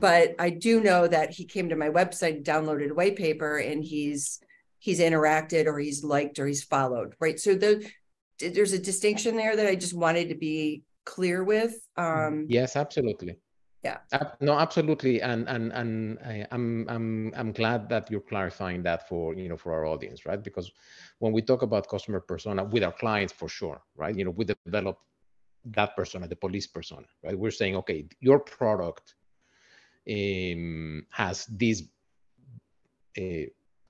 But 0.00 0.34
I 0.38 0.50
do 0.50 0.80
know 0.80 1.06
that 1.06 1.32
he 1.32 1.44
came 1.44 1.68
to 1.70 1.76
my 1.76 1.88
website, 1.88 2.44
downloaded 2.44 2.90
a 2.90 2.94
white 2.94 3.16
paper, 3.16 3.58
and 3.58 3.82
he's 3.82 4.40
he's 4.78 5.00
interacted 5.00 5.66
or 5.66 5.78
he's 5.78 6.04
liked 6.04 6.38
or 6.38 6.46
he's 6.46 6.64
followed. 6.64 7.14
Right. 7.20 7.38
So 7.38 7.54
the 7.54 7.88
there's 8.38 8.72
a 8.72 8.78
distinction 8.78 9.36
there 9.36 9.56
that 9.56 9.66
I 9.66 9.74
just 9.74 9.94
wanted 9.94 10.28
to 10.28 10.36
be 10.36 10.84
clear 11.04 11.42
with. 11.42 11.74
Um, 11.96 12.46
yes, 12.48 12.76
absolutely. 12.76 13.36
Yeah. 13.84 13.98
no, 14.40 14.58
absolutely, 14.58 15.22
and 15.22 15.48
and 15.48 15.72
and 15.72 16.18
I, 16.24 16.46
I'm 16.50 16.86
I'm 16.88 17.32
I'm 17.36 17.52
glad 17.52 17.88
that 17.88 18.10
you're 18.10 18.20
clarifying 18.20 18.82
that 18.82 19.08
for 19.08 19.34
you 19.34 19.48
know 19.48 19.56
for 19.56 19.72
our 19.72 19.86
audience, 19.86 20.26
right? 20.26 20.42
Because 20.42 20.70
when 21.20 21.32
we 21.32 21.42
talk 21.42 21.62
about 21.62 21.88
customer 21.88 22.20
persona 22.20 22.64
with 22.64 22.82
our 22.82 22.92
clients, 22.92 23.32
for 23.32 23.48
sure, 23.48 23.80
right? 23.96 24.16
You 24.16 24.24
know, 24.24 24.32
we 24.32 24.44
develop 24.66 24.98
that 25.64 25.94
persona, 25.96 26.26
the 26.26 26.36
police 26.36 26.66
persona, 26.66 27.06
right? 27.22 27.38
We're 27.38 27.52
saying, 27.52 27.76
okay, 27.76 28.06
your 28.20 28.40
product 28.40 29.14
um, 30.10 31.06
has 31.10 31.46
these 31.46 31.88
uh, 33.16 33.46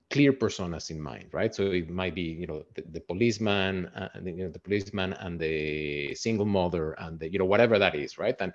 clear 0.09 0.33
personas 0.33 0.89
in 0.89 0.99
mind, 0.99 1.29
right? 1.31 1.53
So 1.53 1.63
it 1.71 1.89
might 1.89 2.15
be, 2.15 2.21
you 2.21 2.47
know, 2.47 2.63
the, 2.75 2.83
the 2.91 2.99
policeman, 3.01 3.85
uh, 3.95 4.09
you 4.23 4.43
know, 4.43 4.49
the 4.49 4.59
policeman 4.59 5.13
and 5.13 5.39
the 5.39 6.15
single 6.15 6.45
mother 6.45 6.93
and 6.93 7.19
the, 7.19 7.31
you 7.31 7.37
know, 7.37 7.45
whatever 7.45 7.77
that 7.77 7.95
is, 7.95 8.17
right? 8.17 8.35
And, 8.39 8.51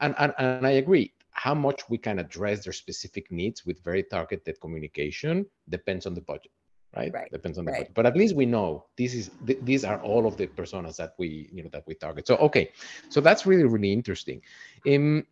and, 0.00 0.14
and, 0.18 0.34
and 0.38 0.66
I 0.66 0.72
agree. 0.72 1.12
How 1.30 1.54
much 1.54 1.88
we 1.88 1.96
can 1.96 2.18
address 2.18 2.64
their 2.64 2.72
specific 2.72 3.30
needs 3.30 3.64
with 3.64 3.82
very 3.84 4.02
targeted 4.02 4.60
communication 4.60 5.46
depends 5.68 6.06
on 6.06 6.14
the 6.14 6.22
budget, 6.22 6.50
right? 6.96 7.12
right. 7.14 7.30
Depends 7.30 7.56
on 7.56 7.66
the 7.66 7.70
right. 7.70 7.80
budget. 7.82 7.94
But 7.94 8.06
at 8.06 8.16
least 8.16 8.34
we 8.34 8.46
know 8.46 8.86
this 8.98 9.14
is 9.14 9.30
th- 9.46 9.60
these 9.62 9.84
are 9.84 10.00
all 10.02 10.26
of 10.26 10.36
the 10.36 10.48
personas 10.48 10.96
that 10.96 11.12
we, 11.18 11.48
you 11.52 11.62
know, 11.62 11.70
that 11.72 11.84
we 11.86 11.94
target. 11.94 12.26
So 12.26 12.36
okay, 12.36 12.72
so 13.08 13.20
that's 13.20 13.46
really 13.46 13.64
really 13.64 13.92
interesting. 13.92 14.42
Um, 14.88 15.24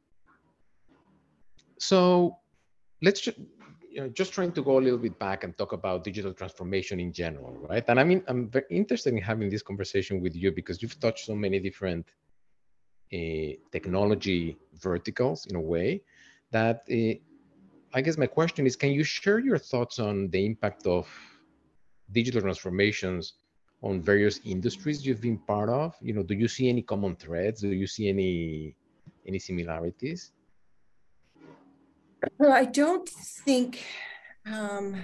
so 1.80 2.38
let's 3.02 3.20
just 3.20 3.38
you 3.90 4.00
know, 4.00 4.08
just 4.08 4.32
trying 4.32 4.52
to 4.52 4.62
go 4.62 4.78
a 4.78 4.82
little 4.82 4.98
bit 4.98 5.18
back 5.18 5.44
and 5.44 5.56
talk 5.56 5.72
about 5.72 6.04
digital 6.04 6.32
transformation 6.32 7.00
in 7.00 7.12
general, 7.12 7.52
right? 7.68 7.84
And 7.88 7.98
I 7.98 8.04
mean, 8.04 8.22
I'm 8.28 8.48
very 8.48 8.66
interested 8.70 9.14
in 9.14 9.20
having 9.20 9.48
this 9.50 9.62
conversation 9.62 10.20
with 10.20 10.34
you 10.34 10.52
because 10.52 10.82
you've 10.82 10.98
touched 11.00 11.24
so 11.26 11.34
many 11.34 11.58
different 11.60 12.06
uh, 13.12 13.52
technology 13.72 14.58
verticals 14.74 15.46
in 15.46 15.56
a 15.56 15.60
way 15.60 16.02
that 16.50 16.82
uh, 16.90 17.14
I 17.94 18.02
guess 18.02 18.18
my 18.18 18.26
question 18.26 18.66
is, 18.66 18.76
can 18.76 18.90
you 18.90 19.04
share 19.04 19.38
your 19.38 19.58
thoughts 19.58 19.98
on 19.98 20.28
the 20.28 20.44
impact 20.44 20.86
of 20.86 21.08
digital 22.12 22.42
transformations 22.42 23.34
on 23.82 24.02
various 24.02 24.40
industries 24.44 25.06
you've 25.06 25.22
been 25.22 25.38
part 25.38 25.70
of? 25.70 25.94
You 26.02 26.12
know, 26.12 26.22
do 26.22 26.34
you 26.34 26.48
see 26.48 26.68
any 26.68 26.82
common 26.82 27.16
threads? 27.16 27.62
Do 27.62 27.68
you 27.68 27.86
see 27.86 28.08
any 28.08 28.74
any 29.26 29.38
similarities? 29.38 30.32
Well, 32.38 32.52
I 32.52 32.64
don't 32.64 33.08
think 33.08 33.84
um, 34.46 34.96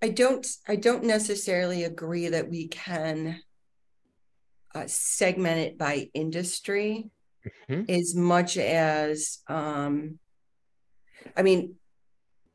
I 0.00 0.08
don't 0.08 0.46
I 0.66 0.76
don't 0.76 1.04
necessarily 1.04 1.84
agree 1.84 2.28
that 2.28 2.50
we 2.50 2.68
can 2.68 3.40
uh, 4.74 4.84
segment 4.86 5.58
it 5.60 5.78
by 5.78 6.10
industry 6.14 7.10
mm-hmm. 7.68 7.90
as 7.90 8.14
much 8.14 8.56
as 8.56 9.38
um, 9.48 10.18
I 11.36 11.42
mean 11.42 11.76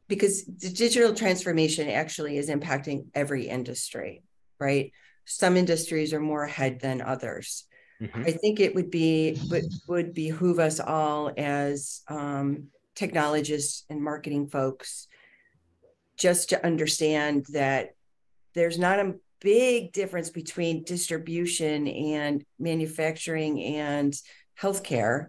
because 0.08 0.46
the 0.46 0.70
digital 0.70 1.14
transformation 1.14 1.90
actually 1.90 2.38
is 2.38 2.50
impacting 2.50 3.08
every 3.14 3.48
industry, 3.48 4.24
right? 4.60 4.92
Some 5.26 5.58
industries 5.58 6.14
are 6.14 6.22
more 6.22 6.44
ahead 6.44 6.80
than 6.80 7.02
others. 7.02 7.66
Mm-hmm. 8.02 8.22
I 8.26 8.32
think 8.32 8.60
it 8.60 8.76
would 8.76 8.90
be 8.92 9.38
would, 9.50 9.66
would 9.88 10.14
behoove 10.14 10.60
us 10.60 10.80
all 10.80 11.32
as 11.36 12.02
um, 12.08 12.68
technologists 12.98 13.86
and 13.90 14.04
marketing 14.04 14.48
folks 14.48 15.08
just 16.18 16.50
to 16.50 16.66
understand 16.66 17.46
that 17.54 17.94
there's 18.56 18.80
not 18.80 19.00
a 19.00 19.14
big 19.40 19.94
difference 19.94 20.32
between 20.32 20.84
distribution 20.84 21.88
and 21.88 22.44
manufacturing 22.58 23.64
and 23.64 24.20
healthcare 24.60 25.28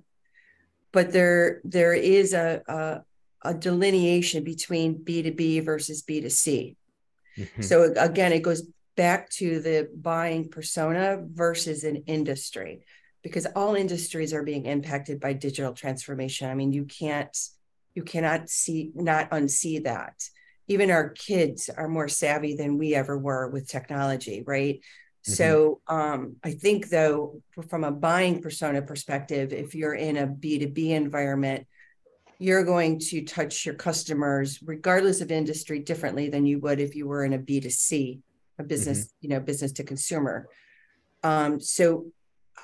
but 0.92 1.12
there 1.12 1.60
there 1.62 1.92
is 1.92 2.32
a, 2.32 2.62
a, 2.66 3.02
a 3.50 3.52
delineation 3.52 4.42
between 4.44 5.04
b2b 5.04 5.62
versus 5.62 6.02
b2c 6.02 6.74
mm-hmm. 7.36 7.62
so 7.62 7.92
again 7.98 8.32
it 8.32 8.40
goes 8.40 8.62
back 8.96 9.28
to 9.28 9.60
the 9.60 9.90
buying 9.94 10.48
persona 10.48 11.22
versus 11.30 11.84
an 11.84 11.96
industry 12.06 12.80
because 13.22 13.46
all 13.54 13.74
industries 13.74 14.32
are 14.32 14.42
being 14.42 14.64
impacted 14.64 15.20
by 15.20 15.34
digital 15.34 15.74
transformation 15.74 16.48
i 16.48 16.54
mean 16.54 16.72
you 16.72 16.86
can't 16.86 17.36
you 17.98 18.04
cannot 18.04 18.48
see 18.48 18.92
not 18.94 19.28
unsee 19.32 19.82
that 19.82 20.14
even 20.68 20.88
our 20.88 21.08
kids 21.08 21.68
are 21.68 21.88
more 21.88 22.06
savvy 22.06 22.54
than 22.54 22.78
we 22.78 22.94
ever 22.94 23.18
were 23.18 23.48
with 23.48 23.66
technology 23.66 24.44
right 24.46 24.76
mm-hmm. 24.76 25.32
so 25.32 25.80
um, 25.88 26.36
i 26.44 26.52
think 26.52 26.88
though 26.90 27.42
from 27.68 27.82
a 27.82 27.90
buying 27.90 28.40
persona 28.40 28.80
perspective 28.80 29.52
if 29.52 29.74
you're 29.74 29.94
in 29.94 30.16
a 30.16 30.28
b2b 30.28 30.90
environment 30.90 31.66
you're 32.38 32.64
going 32.64 33.00
to 33.00 33.24
touch 33.24 33.66
your 33.66 33.74
customers 33.74 34.60
regardless 34.62 35.20
of 35.20 35.32
industry 35.32 35.80
differently 35.80 36.28
than 36.28 36.46
you 36.46 36.60
would 36.60 36.78
if 36.78 36.94
you 36.94 37.08
were 37.08 37.24
in 37.24 37.32
a 37.32 37.38
b2c 37.38 38.20
a 38.60 38.62
business 38.62 38.98
mm-hmm. 39.06 39.16
you 39.22 39.28
know 39.30 39.40
business 39.40 39.72
to 39.72 39.82
consumer 39.82 40.48
um, 41.24 41.58
so 41.58 42.06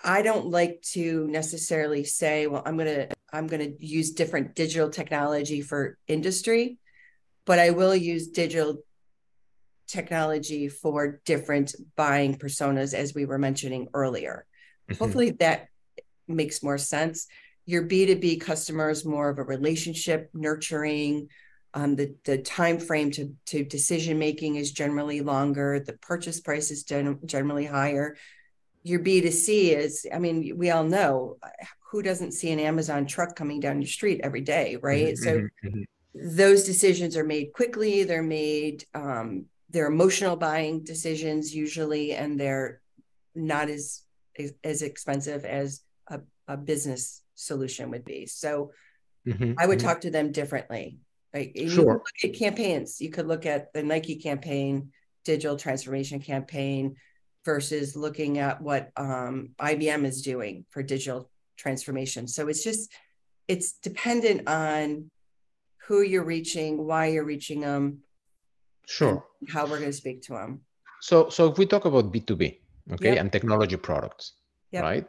i 0.05 0.23
don't 0.23 0.47
like 0.47 0.81
to 0.83 1.27
necessarily 1.27 2.05
say 2.05 2.47
well 2.47 2.63
i'm 2.65 2.77
going 2.77 2.95
to 2.95 3.09
i'm 3.35 3.47
going 3.47 3.61
to 3.61 3.87
use 3.87 4.13
different 4.13 4.55
digital 4.55 4.89
technology 4.89 5.61
for 5.61 5.99
industry 6.09 6.79
but 7.45 7.59
I 7.59 7.71
will 7.71 7.95
use 7.95 8.29
digital 8.29 8.83
technology 9.87 10.69
for 10.69 11.21
different 11.25 11.75
buying 11.97 12.37
personas, 12.37 12.95
as 12.95 13.15
we 13.15 13.27
were 13.27 13.39
mentioning 13.39 13.89
earlier. 13.93 14.47
Mm-hmm. 14.89 15.03
Hopefully 15.03 15.31
that 15.33 15.69
makes 16.27 16.63
more 16.63 16.79
sense. 16.79 17.27
Your 17.67 17.87
B2B 17.87 18.41
customers 18.41 19.05
more 19.05 19.29
of 19.29 19.39
a 19.39 19.43
relationship 19.43 20.31
nurturing. 20.35 21.29
Um, 21.77 21.97
the 21.97 22.15
the 22.25 22.39
time 22.39 22.79
frame 22.79 23.11
to 23.13 23.35
to 23.47 23.65
decision 23.65 24.19
making 24.19 24.57
is 24.57 24.71
generally 24.71 25.23
longer. 25.23 25.81
The 25.81 25.95
purchase 25.95 26.41
price 26.41 26.71
is 26.71 26.85
gen- 26.85 27.19
generally 27.27 27.67
higher. 27.67 28.17
Your 28.85 29.01
B2C 29.01 29.75
is, 29.77 30.07
I 30.13 30.19
mean, 30.19 30.57
we 30.57 30.71
all 30.71 30.85
know 30.85 31.39
who 31.95 32.03
doesn't 32.03 32.33
see 32.33 32.51
an 32.51 32.59
Amazon 32.59 33.07
truck 33.07 33.37
coming 33.37 33.61
down 33.61 33.81
your 33.81 33.89
street 33.89 34.21
every 34.25 34.41
day, 34.41 34.77
right? 34.83 35.15
Mm-hmm, 35.15 35.25
so 35.25 35.31
mm-hmm. 35.31 35.69
mm-hmm 35.69 35.83
those 36.15 36.65
decisions 36.65 37.17
are 37.17 37.25
made 37.25 37.53
quickly 37.53 38.05
they're 38.05 38.23
made 38.23 38.85
um, 38.95 39.47
they're 39.71 39.89
emotional 39.89 40.37
buying 40.37 40.85
decisions 40.85 41.55
usually 41.55 42.13
and 42.13 42.39
they're 42.39 42.81
not 43.35 43.69
as 43.69 44.03
as 44.63 44.83
expensive 44.83 45.45
as 45.45 45.83
a, 46.09 46.21
a 46.47 46.57
business 46.57 47.23
solution 47.35 47.91
would 47.91 48.05
be 48.05 48.27
so 48.27 48.71
mm-hmm, 49.27 49.55
i 49.59 49.67
would 49.67 49.79
mm-hmm. 49.79 49.89
talk 49.89 50.01
to 50.01 50.11
them 50.11 50.31
differently 50.31 50.99
right 51.35 51.53
sure. 51.57 51.67
you 51.67 51.83
look 51.85 52.07
at 52.23 52.35
campaigns 52.35 53.01
you 53.01 53.11
could 53.11 53.27
look 53.27 53.45
at 53.45 53.73
the 53.73 53.83
nike 53.83 54.17
campaign 54.17 54.91
digital 55.25 55.57
transformation 55.57 56.21
campaign 56.21 56.95
versus 57.45 57.97
looking 57.97 58.39
at 58.39 58.61
what 58.61 58.91
um, 58.97 59.51
ibm 59.61 60.05
is 60.05 60.23
doing 60.23 60.65
for 60.71 60.83
digital 60.83 61.29
transformation 61.57 62.27
so 62.27 62.49
it's 62.49 62.65
just 62.65 62.93
it's 63.49 63.73
dependent 63.73 64.49
on 64.49 65.11
who 65.87 66.03
you're 66.03 66.25
reaching, 66.25 66.87
why 66.87 67.07
you're 67.07 67.25
reaching 67.25 67.61
them. 67.61 67.99
Sure. 68.87 69.25
How 69.49 69.65
we're 69.65 69.79
going 69.79 69.91
to 69.91 69.97
speak 70.05 70.23
to 70.23 70.35
them. 70.35 70.61
So, 71.01 71.29
so 71.29 71.51
if 71.51 71.59
we 71.59 71.67
talk 71.67 71.85
about 71.85 72.13
B2B, 72.13 72.59
okay, 72.93 73.15
yep. 73.15 73.19
and 73.19 73.33
technology 73.33 73.77
products, 73.77 74.35
yep. 74.71 74.83
right? 74.83 75.07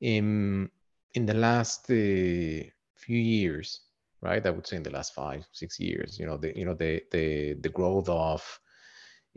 In 0.00 0.70
in 1.14 1.26
the 1.26 1.34
last 1.34 1.90
uh, 1.90 2.64
few 2.96 3.18
years, 3.18 3.80
right? 4.20 4.46
I 4.46 4.50
would 4.50 4.66
say 4.66 4.76
in 4.76 4.82
the 4.82 4.90
last 4.90 5.14
five, 5.14 5.46
six 5.52 5.80
years, 5.80 6.18
you 6.18 6.26
know, 6.26 6.36
the 6.36 6.56
you 6.56 6.64
know 6.64 6.74
the 6.74 7.02
the 7.10 7.54
the 7.54 7.68
growth 7.68 8.08
of 8.08 8.42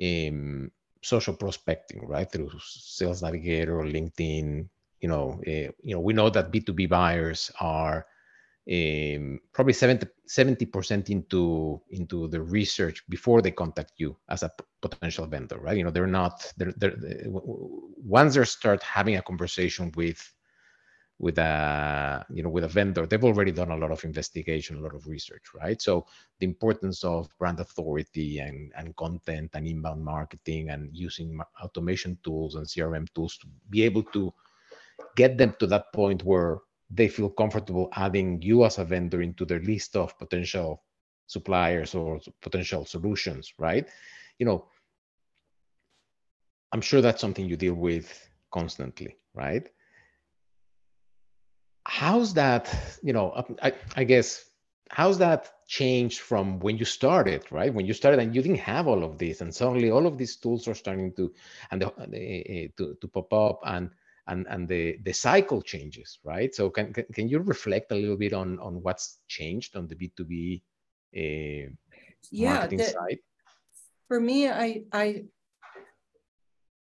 um, 0.01 0.71
social 1.01 1.33
prospecting, 1.33 2.05
right, 2.07 2.29
through 2.29 2.51
Sales 2.59 3.21
Navigator, 3.21 3.77
LinkedIn. 3.83 4.67
You 5.03 5.09
know, 5.09 5.41
uh, 5.45 5.69
you 5.87 5.93
know, 5.93 5.99
we 5.99 6.13
know 6.13 6.29
that 6.29 6.51
B2B 6.53 6.87
buyers 6.87 7.51
are 7.59 8.05
um, 8.71 9.41
probably 9.51 9.73
70 9.73 10.65
percent 10.67 11.09
into 11.09 11.81
into 11.89 12.29
the 12.29 12.41
research 12.41 13.03
before 13.09 13.41
they 13.41 13.51
contact 13.51 13.91
you 13.97 14.15
as 14.29 14.43
a 14.43 14.51
potential 14.81 15.25
vendor, 15.25 15.57
right? 15.57 15.75
You 15.75 15.83
know, 15.83 15.91
they're 15.91 16.07
not 16.07 16.53
they're, 16.55 16.73
they're, 16.77 16.95
once 18.15 18.35
they 18.35 18.45
start 18.45 18.81
having 18.81 19.17
a 19.17 19.21
conversation 19.21 19.91
with 19.97 20.21
with 21.19 21.37
a 21.37 22.25
you 22.29 22.41
know 22.41 22.49
with 22.49 22.63
a 22.63 22.69
vendor, 22.69 23.05
they've 23.05 23.23
already 23.23 23.51
done 23.51 23.71
a 23.71 23.77
lot 23.77 23.91
of 23.91 24.03
investigation, 24.05 24.77
a 24.77 24.81
lot 24.81 24.95
of 24.95 25.05
research, 25.07 25.43
right? 25.53 25.81
So 25.81 26.05
the 26.39 26.45
importance 26.45 27.03
of 27.03 27.27
brand 27.37 27.59
authority 27.59 28.39
and 28.39 28.71
and 28.77 28.95
content 28.95 29.51
and 29.53 29.67
inbound 29.67 30.03
marketing 30.03 30.69
and 30.69 30.89
using 30.93 31.39
automation 31.61 32.17
tools 32.23 32.55
and 32.55 32.65
CRM 32.65 33.13
tools 33.13 33.37
to 33.39 33.47
be 33.69 33.83
able 33.83 34.03
to 34.03 34.33
get 35.15 35.37
them 35.37 35.55
to 35.59 35.67
that 35.67 35.91
point 35.93 36.23
where 36.23 36.59
they 36.89 37.07
feel 37.07 37.29
comfortable 37.29 37.89
adding 37.93 38.41
you 38.41 38.65
as 38.65 38.77
a 38.77 38.85
vendor 38.85 39.21
into 39.21 39.45
their 39.45 39.61
list 39.61 39.95
of 39.95 40.17
potential 40.19 40.83
suppliers 41.27 41.95
or 41.95 42.19
potential 42.41 42.85
solutions, 42.85 43.53
right? 43.57 43.87
You 44.37 44.45
know, 44.45 44.65
I'm 46.71 46.81
sure 46.81 47.01
that's 47.01 47.21
something 47.21 47.47
you 47.47 47.55
deal 47.55 47.75
with 47.75 48.29
constantly, 48.51 49.17
right? 49.33 49.67
How's 51.85 52.33
that, 52.35 52.73
you 53.01 53.13
know, 53.13 53.45
I, 53.61 53.73
I 53.95 54.03
guess, 54.03 54.45
how's 54.89 55.17
that 55.17 55.51
changed 55.67 56.19
from 56.19 56.59
when 56.59 56.77
you 56.77 56.85
started, 56.85 57.43
right? 57.51 57.73
When 57.73 57.85
you 57.85 57.93
started 57.93 58.19
and 58.19 58.35
you 58.35 58.41
didn't 58.41 58.59
have 58.59 58.87
all 58.87 59.03
of 59.03 59.17
this, 59.17 59.41
and 59.41 59.53
suddenly 59.53 59.91
all 59.91 60.05
of 60.07 60.17
these 60.17 60.35
tools 60.37 60.67
are 60.67 60.75
starting 60.75 61.13
to 61.13 61.33
and 61.71 61.81
the, 61.81 61.87
uh, 61.87 62.67
to, 62.77 62.95
to 62.99 63.07
pop 63.07 63.33
up, 63.33 63.59
and 63.65 63.89
and 64.27 64.47
and 64.49 64.67
the 64.67 64.97
the 65.03 65.13
cycle 65.13 65.61
changes 65.61 66.19
right? 66.23 66.53
So 66.55 66.69
can 66.69 66.93
can, 66.93 67.05
can 67.13 67.27
you 67.27 67.39
reflect 67.39 67.91
a 67.91 67.95
little 67.95 68.17
bit 68.17 68.33
on 68.33 68.59
on 68.59 68.81
what's 68.81 69.19
changed 69.27 69.75
on 69.75 69.87
the 69.87 69.95
b2b 69.95 70.61
uh, 71.15 71.69
yeah, 72.31 72.53
marketing 72.53 72.79
the, 72.79 72.85
side? 72.85 73.19
For 74.07 74.19
me 74.19 74.49
i 74.49 74.83
i 74.91 75.23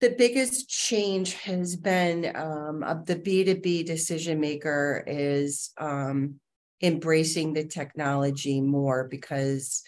the 0.01 0.11
biggest 0.11 0.69
change 0.69 1.33
has 1.35 1.77
been 1.77 2.37
um, 2.37 2.83
of 2.83 3.07
the 3.07 3.17
b2b 3.17 3.87
decision 3.87 4.39
maker 4.41 5.03
is 5.07 5.71
um, 5.79 6.41
embracing 6.83 7.55
the 7.55 7.65
technology 7.65 8.61
more 8.61 9.09
because 9.09 9.83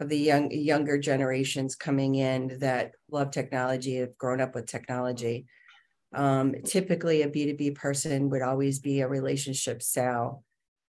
of 0.00 0.08
the 0.08 0.18
young 0.18 0.50
younger 0.50 0.98
generations 0.98 1.74
coming 1.74 2.16
in 2.16 2.58
that 2.58 2.92
love 3.10 3.30
technology 3.30 3.96
have 3.96 4.16
grown 4.18 4.40
up 4.40 4.54
with 4.54 4.66
technology 4.66 5.46
um, 6.12 6.54
typically, 6.64 7.22
a 7.22 7.28
B2B 7.28 7.76
person 7.76 8.30
would 8.30 8.42
always 8.42 8.78
be 8.80 9.00
a 9.00 9.08
relationship 9.08 9.82
sale. 9.82 10.44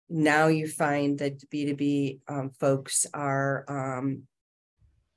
Now 0.09 0.47
you 0.47 0.67
find 0.67 1.19
that 1.19 1.47
B2B 1.49 2.21
um, 2.27 2.51
folks 2.51 3.05
are 3.13 3.65
um, 3.67 4.23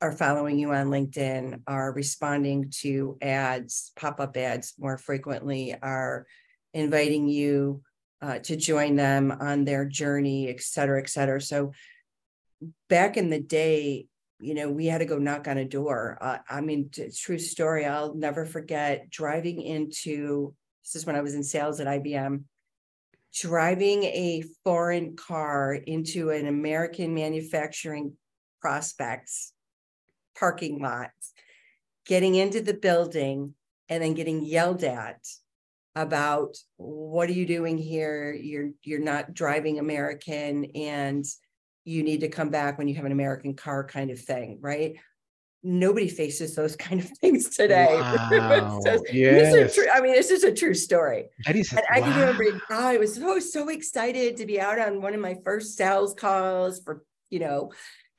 are 0.00 0.12
following 0.12 0.58
you 0.58 0.72
on 0.72 0.88
LinkedIn, 0.88 1.62
are 1.68 1.92
responding 1.92 2.72
to 2.80 3.16
ads, 3.22 3.92
pop 3.94 4.18
up 4.18 4.36
ads 4.36 4.74
more 4.76 4.98
frequently, 4.98 5.76
are 5.80 6.26
inviting 6.74 7.28
you 7.28 7.82
uh, 8.20 8.40
to 8.40 8.56
join 8.56 8.96
them 8.96 9.30
on 9.30 9.64
their 9.64 9.84
journey, 9.84 10.48
et 10.48 10.60
cetera, 10.60 11.00
et 11.00 11.08
cetera. 11.08 11.40
So 11.40 11.72
back 12.88 13.16
in 13.16 13.30
the 13.30 13.40
day, 13.40 14.06
you 14.42 14.54
know, 14.54 14.70
we 14.70 14.86
had 14.86 14.98
to 14.98 15.04
go 15.04 15.18
knock 15.18 15.46
on 15.48 15.58
a 15.58 15.64
door. 15.64 16.18
Uh, 16.20 16.38
I 16.48 16.60
mean, 16.60 16.90
true 17.16 17.38
story. 17.38 17.86
I'll 17.86 18.14
never 18.14 18.44
forget 18.44 19.08
driving 19.08 19.62
into 19.62 20.54
this 20.82 20.96
is 20.96 21.06
when 21.06 21.16
I 21.16 21.20
was 21.20 21.34
in 21.34 21.44
sales 21.44 21.80
at 21.80 21.86
IBM, 21.86 22.42
driving 23.34 24.02
a 24.04 24.42
foreign 24.64 25.16
car 25.16 25.74
into 25.74 26.30
an 26.30 26.46
American 26.46 27.14
manufacturing 27.14 28.14
prospects 28.60 29.52
parking 30.36 30.80
lot, 30.80 31.10
getting 32.06 32.34
into 32.34 32.60
the 32.60 32.74
building, 32.74 33.54
and 33.88 34.02
then 34.02 34.14
getting 34.14 34.44
yelled 34.44 34.82
at 34.82 35.24
about 35.94 36.56
what 36.76 37.28
are 37.28 37.34
you 37.34 37.46
doing 37.46 37.78
here? 37.78 38.32
You're 38.32 38.70
you're 38.82 39.00
not 39.00 39.34
driving 39.34 39.78
American 39.78 40.64
and 40.74 41.24
you 41.84 42.02
need 42.02 42.20
to 42.20 42.28
come 42.28 42.50
back 42.50 42.78
when 42.78 42.88
you 42.88 42.94
have 42.94 43.04
an 43.04 43.12
American 43.12 43.54
car 43.54 43.84
kind 43.84 44.10
of 44.10 44.20
thing, 44.20 44.58
right? 44.60 44.96
Nobody 45.62 46.08
faces 46.08 46.54
those 46.54 46.76
kind 46.86 47.00
of 47.00 47.08
things 47.18 47.50
today. 47.50 47.88
Wow. 48.32 48.80
So 48.84 49.02
yes. 49.12 49.52
this 49.52 49.54
is 49.54 49.74
true. 49.74 49.86
I 49.92 50.00
mean, 50.00 50.12
this 50.12 50.30
is 50.30 50.44
a 50.44 50.52
true 50.52 50.74
story. 50.74 51.26
Is, 51.46 51.72
And 51.72 51.82
I 51.90 52.00
can 52.00 52.10
wow. 52.10 52.32
remember, 52.32 52.60
I 52.70 52.96
was 52.96 53.14
so 53.14 53.38
so 53.38 53.68
excited 53.68 54.36
to 54.38 54.46
be 54.46 54.60
out 54.60 54.78
on 54.78 55.02
one 55.02 55.14
of 55.14 55.20
my 55.20 55.36
first 55.44 55.76
sales 55.76 56.14
calls 56.14 56.80
for, 56.80 57.04
you 57.30 57.38
know, 57.38 57.72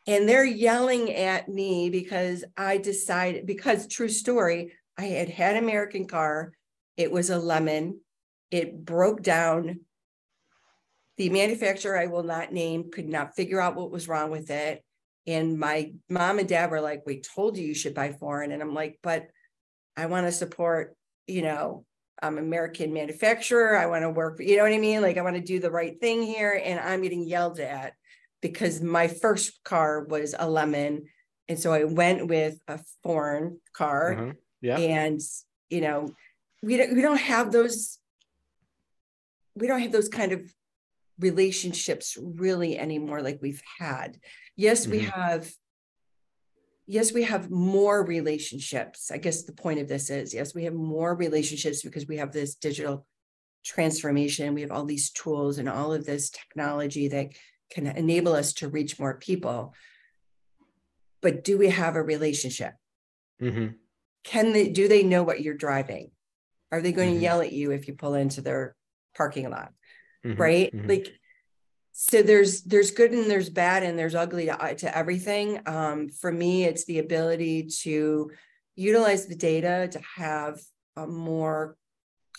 and 0.05 0.27
they're 0.27 0.46
yelling 0.46 1.13
at 1.13 1.48
me 1.48 1.89
because 1.89 2.43
I 2.58 2.77
decided 2.77 3.46
because 3.46 3.88
true 3.88 4.10
story, 4.10 4.74
I 4.98 5.03
had 5.03 5.29
had 5.29 5.55
American 5.55 6.08
car. 6.08 6.51
It 6.98 7.12
was 7.12 7.29
a 7.29 7.38
lemon. 7.38 8.00
It 8.51 8.86
broke 8.86 9.24
down. 9.24 9.79
The 11.17 11.29
manufacturer 11.29 11.98
I 11.98 12.08
will 12.08 12.24
not 12.24 12.51
name 12.51 12.89
could 12.91 13.08
not 13.08 13.36
figure 13.36 13.62
out 13.62 13.75
what 13.75 13.91
was 13.91 14.08
wrong 14.08 14.32
with 14.32 14.50
it. 14.50 14.84
And 15.27 15.58
my 15.58 15.93
mom 16.10 16.39
and 16.39 16.50
dad 16.50 16.72
were 16.72 16.82
like, 16.82 17.03
"We 17.05 17.22
told 17.22 17.58
you 17.58 17.65
you 17.65 17.75
should 17.75 17.93
buy 17.93 18.12
foreign," 18.12 18.51
and 18.51 18.62
I'm 18.62 18.74
like, 18.74 19.00
"But 19.03 19.27
I 19.96 20.08
want 20.08 20.25
to 20.27 20.32
support, 20.32 20.96
you 21.27 21.43
know, 21.43 21.86
I'm 22.22 22.38
American 22.38 22.93
manufacturer. 22.93 23.77
I 23.77 23.86
want 23.86 24.03
to 24.03 24.10
work, 24.10 24.39
you 24.39 24.58
know 24.58 24.63
what 24.63 24.72
I 24.74 24.77
mean? 24.79 25.01
Like 25.01 25.17
I 25.17 25.22
want 25.22 25.36
to 25.36 25.41
do 25.41 25.60
the 25.60 25.72
right 25.72 26.00
thing 26.00 26.24
here. 26.24 26.60
And 26.63 26.79
I'm 26.79 27.01
getting 27.01 27.24
yelled 27.27 27.60
at 27.60 27.93
because 28.41 28.82
my 28.82 29.08
first 29.08 29.63
car 29.63 30.05
was 30.05 30.34
a 30.38 30.50
lemon. 30.50 31.05
And 31.50 31.60
so 31.60 31.74
I 31.74 31.84
went 31.84 32.27
with 32.27 32.60
a 32.67 32.79
foreign 33.03 33.60
car. 33.74 34.15
Mhm. 34.15 34.36
Yeah. 34.62 34.77
And, 34.77 35.20
you 35.70 35.82
know, 35.82 36.15
we 36.62 36.77
don't 36.77 36.93
we 36.96 37.01
don't 37.01 37.20
have 37.20 37.51
those, 37.51 38.00
we 39.55 39.67
don't 39.67 39.82
have 39.82 39.91
those 39.91 40.10
kind 40.10 40.32
of 40.32 40.41
relationships 41.27 42.18
really 42.22 42.77
anymore 42.77 43.22
like 43.22 43.39
we've 43.42 43.63
had. 43.80 44.20
Yes, 44.56 44.88
we 44.88 45.00
Mhm. 45.00 45.12
have 45.12 45.51
yes, 46.86 47.13
we 47.13 47.24
have 47.24 47.50
more 47.50 48.03
relationships. 48.06 49.10
I 49.10 49.18
guess 49.18 49.44
the 49.44 49.53
point 49.63 49.80
of 49.80 49.88
this 49.88 50.10
is 50.10 50.34
yes, 50.34 50.53
we 50.53 50.65
have 50.65 50.74
more 50.74 51.15
relationships 51.15 51.82
because 51.82 52.06
we 52.08 52.18
have 52.18 52.32
this 52.34 52.56
digital 52.56 53.08
transformation. 53.63 54.53
We 54.53 54.62
have 54.65 54.72
all 54.75 54.84
these 54.86 55.10
tools 55.12 55.58
and 55.60 55.70
all 55.70 55.94
of 55.94 56.06
this 56.06 56.30
technology 56.30 57.08
that 57.08 57.27
can 57.74 57.88
enable 57.88 58.34
us 58.34 58.51
to 58.60 58.68
reach 58.68 59.00
more 59.00 59.18
people. 59.18 59.74
But 61.22 61.46
do 61.46 61.58
we 61.58 61.70
have 61.70 61.96
a 61.96 62.03
relationship? 62.03 62.74
Mhm. 63.42 63.75
Can 64.25 64.51
they 64.51 64.68
do 64.70 64.88
they 64.89 65.03
know 65.03 65.24
what 65.24 65.42
you're 65.42 65.63
driving? 65.68 66.12
Are 66.72 66.82
they 66.82 66.92
going 66.92 67.13
Mhm. 67.13 67.18
to 67.20 67.25
yell 67.27 67.42
at 67.42 67.53
you 67.53 67.72
if 67.72 67.88
you 67.88 67.94
pull 67.96 68.13
into 68.15 68.42
their 68.42 68.75
parking 69.15 69.50
lot? 69.50 69.72
Mhm. 70.25 70.38
right 70.39 70.74
Mhm. 70.74 70.88
like 70.89 71.08
so 71.92 72.24
there's 72.24 72.63
there's 72.63 72.92
good 72.92 73.12
and 73.12 73.30
there's 73.30 73.50
bad 73.50 73.84
and 73.84 73.98
there's 74.00 74.15
ugly 74.15 74.46
to, 74.46 74.60
uh, 74.62 74.74
to 74.74 74.98
everything 74.98 75.62
um 75.68 76.10
for 76.10 76.32
me 76.32 76.63
it's 76.65 76.86
the 76.86 77.00
ability 77.00 77.63
to 77.84 78.32
utilize 78.75 79.27
the 79.27 79.36
data 79.36 79.88
to 79.92 80.00
have 80.15 80.60
a 80.96 81.06
more 81.06 81.77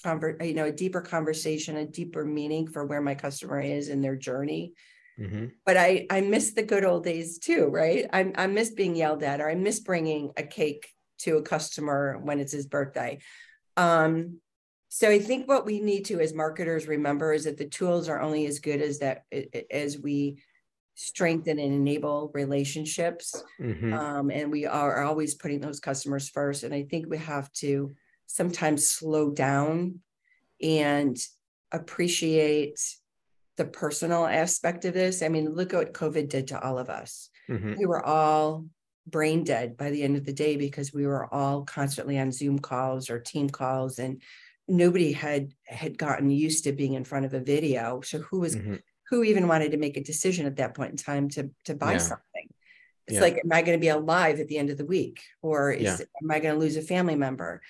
convert 0.03 0.43
you 0.45 0.55
know 0.55 0.65
a 0.67 0.73
deeper 0.73 1.01
conversation 1.01 1.77
a 1.77 1.87
deeper 1.87 2.25
meaning 2.25 2.67
for 2.67 2.85
where 2.85 3.01
my 3.01 3.15
customer 3.15 3.61
is 3.61 3.89
in 3.89 4.01
their 4.01 4.17
journey 4.17 4.73
Mhm. 5.19 5.53
but 5.65 5.77
i 5.77 6.07
i 6.11 6.21
miss 6.21 6.53
the 6.55 6.63
good 6.65 6.85
old 6.85 7.05
days 7.05 7.39
too 7.39 7.67
right 7.67 8.07
i, 8.13 8.33
I 8.35 8.47
miss 8.49 8.71
being 8.71 8.97
yelled 8.97 9.23
at 9.23 9.41
or 9.41 9.49
i 9.49 9.55
miss 9.55 9.79
bringing 9.81 10.33
a 10.37 10.43
cake 10.43 10.89
to 11.19 11.37
a 11.37 11.43
customer 11.43 12.19
when 12.21 12.41
it's 12.41 12.53
his 12.53 12.67
birthday 12.67 13.21
um 13.77 14.41
so 14.95 15.11
I 15.11 15.19
think 15.19 15.49
what 15.49 15.67
we 15.67 15.81
need 15.81 16.05
to, 16.05 16.21
as 16.21 16.33
marketers, 16.33 16.87
remember 16.87 17.33
is 17.33 17.43
that 17.45 17.57
the 17.57 17.67
tools 17.67 18.09
are 18.09 18.21
only 18.21 18.47
as 18.47 18.61
good 18.61 18.81
as 18.81 19.01
that 19.01 19.25
as 19.69 19.99
we 19.99 20.41
strengthen 20.95 21.59
and 21.59 21.75
enable 21.75 22.31
relationships. 22.33 23.43
Mhm. 23.61 23.93
Um, 23.93 24.31
and 24.31 24.53
we 24.53 24.67
are 24.67 25.03
always 25.03 25.35
putting 25.35 25.59
those 25.59 25.81
customers 25.81 26.29
first. 26.29 26.63
And 26.63 26.73
I 26.73 26.85
think 26.85 27.07
we 27.09 27.19
have 27.19 27.51
to 27.55 27.93
sometimes 28.27 28.89
slow 28.89 29.33
down 29.33 29.99
and 30.63 31.19
appreciate 31.73 32.79
the 33.57 33.65
personal 33.65 34.27
aspect 34.27 34.85
of 34.85 34.95
this. 34.95 35.23
I 35.23 35.29
mean, 35.29 35.57
look 35.57 35.75
at 35.75 35.79
what 35.79 35.93
COVID 35.93 36.29
did 36.29 36.47
to 36.49 36.63
all 36.63 36.79
of 36.79 36.89
us. 36.89 37.31
Mhm. 37.49 37.77
We 37.77 37.87
were 37.87 38.07
all 38.07 38.67
brain 39.09 39.43
dead 39.43 39.77
by 39.77 39.91
the 39.91 40.05
end 40.05 40.17
of 40.17 40.25
the 40.25 40.33
day 40.33 40.57
because 40.57 40.95
we 40.95 41.05
were 41.05 41.27
all 41.35 41.65
constantly 41.65 42.17
on 42.17 42.31
Zoom 42.31 42.61
calls 42.61 43.11
or 43.11 43.19
team 43.19 43.51
calls 43.51 43.99
and 43.99 44.23
nobody 44.69 45.13
had 45.13 45.53
had 45.67 45.99
gotten 45.99 46.31
used 46.31 46.65
to 46.65 46.73
being 46.73 46.95
in 46.95 47.05
front 47.05 47.27
of 47.27 47.35
a 47.35 47.41
video. 47.41 48.01
So 48.01 48.19
who 48.19 48.41
was 48.41 48.57
Mhm. 48.57 48.81
who 49.11 49.23
even 49.23 49.47
wanted 49.49 49.71
to 49.73 49.77
make 49.77 49.97
a 49.97 50.03
decision 50.03 50.47
at 50.47 50.57
that 50.57 50.75
point 50.75 50.91
in 50.93 50.97
time 50.97 51.29
to 51.31 51.51
to 51.65 51.75
buy 51.75 51.93
Yeah. 51.93 51.99
something? 51.99 52.49
It's 53.07 53.17
Yeah. 53.17 53.21
like, 53.21 53.35
am 53.45 53.53
I 53.53 53.61
going 53.61 53.79
to 53.79 53.81
be 53.81 53.89
alive 53.89 54.41
at 54.41 54.49
the 54.49 54.57
end 54.57 54.71
of 54.71 54.79
the 54.79 54.87
week, 54.87 55.21
or 55.43 55.71
is 55.73 56.01
Yeah. 56.01 56.07
am 56.23 56.31
I 56.31 56.41
going 56.41 56.55
to 56.55 56.61
lose 56.61 56.77
a 56.77 56.83
family 56.83 57.17
member? 57.17 57.61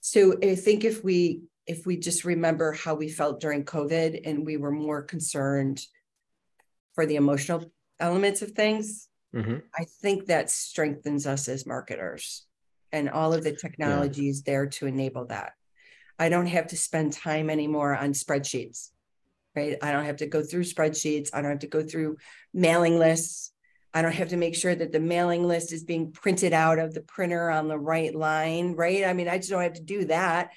So 0.00 0.38
I 0.42 0.54
think 0.54 0.84
if 0.84 1.02
we 1.02 1.42
if 1.66 1.84
we 1.84 1.96
just 1.96 2.24
remember 2.24 2.70
how 2.70 2.94
we 2.94 3.08
felt 3.08 3.40
during 3.40 3.64
COVID 3.64 4.20
and 4.24 4.46
we 4.46 4.56
were 4.56 4.70
more 4.70 5.02
concerned 5.02 5.84
for 6.94 7.06
the 7.06 7.16
emotional 7.16 7.72
elements 7.98 8.40
of 8.40 8.52
things, 8.52 9.08
Mhm. 9.34 9.62
I 9.74 9.84
think 10.00 10.26
that 10.26 10.48
strengthens 10.48 11.26
us 11.26 11.48
as 11.48 11.66
marketers. 11.66 12.46
And 12.92 13.10
all 13.10 13.34
of 13.34 13.42
the 13.42 13.50
technology 13.56 14.28
is 14.28 14.44
there 14.44 14.68
to 14.68 14.86
enable 14.86 15.26
that. 15.26 15.54
I 16.18 16.28
don't 16.28 16.46
have 16.46 16.68
to 16.68 16.76
spend 16.76 17.12
time 17.12 17.50
anymore 17.50 17.94
on 17.94 18.12
spreadsheets, 18.12 18.90
right? 19.54 19.76
I 19.82 19.92
don't 19.92 20.06
have 20.06 20.16
to 20.18 20.26
go 20.26 20.42
through 20.42 20.64
spreadsheets. 20.64 21.30
I 21.32 21.42
don't 21.42 21.50
have 21.50 21.60
to 21.60 21.66
go 21.66 21.82
through 21.82 22.16
mailing 22.54 22.98
lists. 22.98 23.52
I 23.92 24.02
don't 24.02 24.14
have 24.14 24.28
to 24.28 24.36
make 24.36 24.54
sure 24.54 24.74
that 24.74 24.92
the 24.92 25.00
mailing 25.00 25.46
list 25.46 25.72
is 25.72 25.84
being 25.84 26.12
printed 26.12 26.52
out 26.52 26.78
of 26.78 26.92
the 26.92 27.00
printer 27.00 27.50
on 27.50 27.68
the 27.68 27.78
right 27.78 28.14
line, 28.14 28.74
right? 28.74 29.04
I 29.04 29.12
mean, 29.12 29.28
I 29.28 29.38
just 29.38 29.50
don't 29.50 29.62
have 29.62 29.74
to 29.74 29.82
do 29.82 30.04
that. 30.06 30.50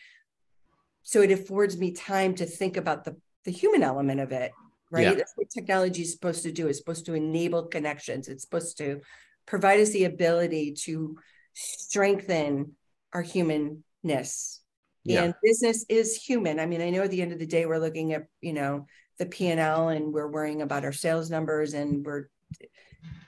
So 1.04 1.22
it 1.22 1.32
affords 1.32 1.78
me 1.78 1.93
time 1.93 2.36
to 2.36 2.45
think 2.45 2.78
about 2.78 3.06
the, 3.06 3.15
the 3.45 3.52
human 3.52 3.82
element 3.82 4.19
of 4.19 4.32
it, 4.32 4.52
right? 4.91 5.04
Yeah. 5.04 5.13
That's 5.15 5.34
what 5.36 5.50
technology 5.50 6.02
is 6.02 6.12
supposed 6.12 6.43
to 6.43 6.52
do. 6.52 6.67
It's 6.67 6.78
supposed 6.78 7.06
to 7.06 7.13
enable 7.13 7.63
connections. 7.63 8.28
It's 8.28 8.43
supposed 8.43 8.78
to 8.80 9.02
provide 9.45 9.80
us 9.80 9.91
the 9.91 10.04
ability 10.04 10.74
to 10.84 11.17
strengthen 11.54 12.74
our 13.13 13.22
humanness. 13.22 14.59
Yeah. 15.03 15.23
And 15.23 15.33
business 15.41 15.85
is 15.89 16.15
human. 16.15 16.59
I 16.59 16.65
mean, 16.65 16.81
I 16.81 16.89
know 16.89 17.03
at 17.03 17.12
the 17.12 17.21
end 17.21 17.31
of 17.31 17.39
the 17.39 17.45
day, 17.45 17.65
we're 17.65 17.79
looking 17.79 18.13
at, 18.13 18.27
you 18.41 18.53
know, 18.53 18.85
the 19.17 19.25
P 19.25 19.47
and 19.47 20.13
we're 20.13 20.27
worrying 20.27 20.62
about 20.62 20.85
our 20.85 20.93
sales 20.93 21.29
numbers 21.29 21.73
and 21.73 22.05
we're, 22.05 22.29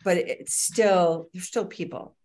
but 0.03 0.17
it's 0.17 0.55
still, 0.55 1.29
they're 1.33 1.41
still 1.41 1.65
people. 1.65 2.15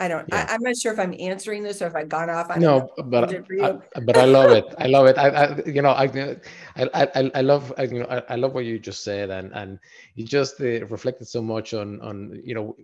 I 0.00 0.08
don't, 0.08 0.26
Yeah. 0.28 0.46
I, 0.48 0.54
I'm 0.54 0.62
not 0.62 0.76
sure 0.78 0.92
if 0.94 0.98
I'm 0.98 1.14
answering 1.20 1.62
this 1.62 1.82
or 1.82 1.86
if 1.86 1.94
I've 1.94 2.08
gone 2.08 2.30
off. 2.30 2.50
on 2.50 2.60
no 2.60 2.88
but 3.04 3.20
tangent 3.26 3.46
for 3.46 3.52
you. 3.52 3.82
I, 3.94 4.00
but 4.00 4.16
i 4.16 4.24
love 4.24 4.50
it 4.50 4.64
i 4.78 4.86
love 4.86 5.06
it 5.06 5.18
i, 5.18 5.28
I 5.28 5.62
you 5.66 5.82
know 5.82 5.90
i 5.90 6.04
i 6.76 7.08
i, 7.14 7.30
I 7.34 7.40
love 7.42 7.70
I, 7.76 7.82
you 7.82 8.00
know 8.00 8.06
I, 8.06 8.22
I 8.32 8.36
love 8.36 8.54
what 8.54 8.64
you 8.64 8.78
just 8.78 9.04
said 9.04 9.28
and 9.28 9.52
and 9.52 9.78
you 10.14 10.24
just 10.24 10.58
uh, 10.62 10.86
reflected 10.86 11.28
so 11.28 11.42
much 11.42 11.74
on 11.74 12.00
on 12.00 12.40
you 12.42 12.54
know 12.54 12.76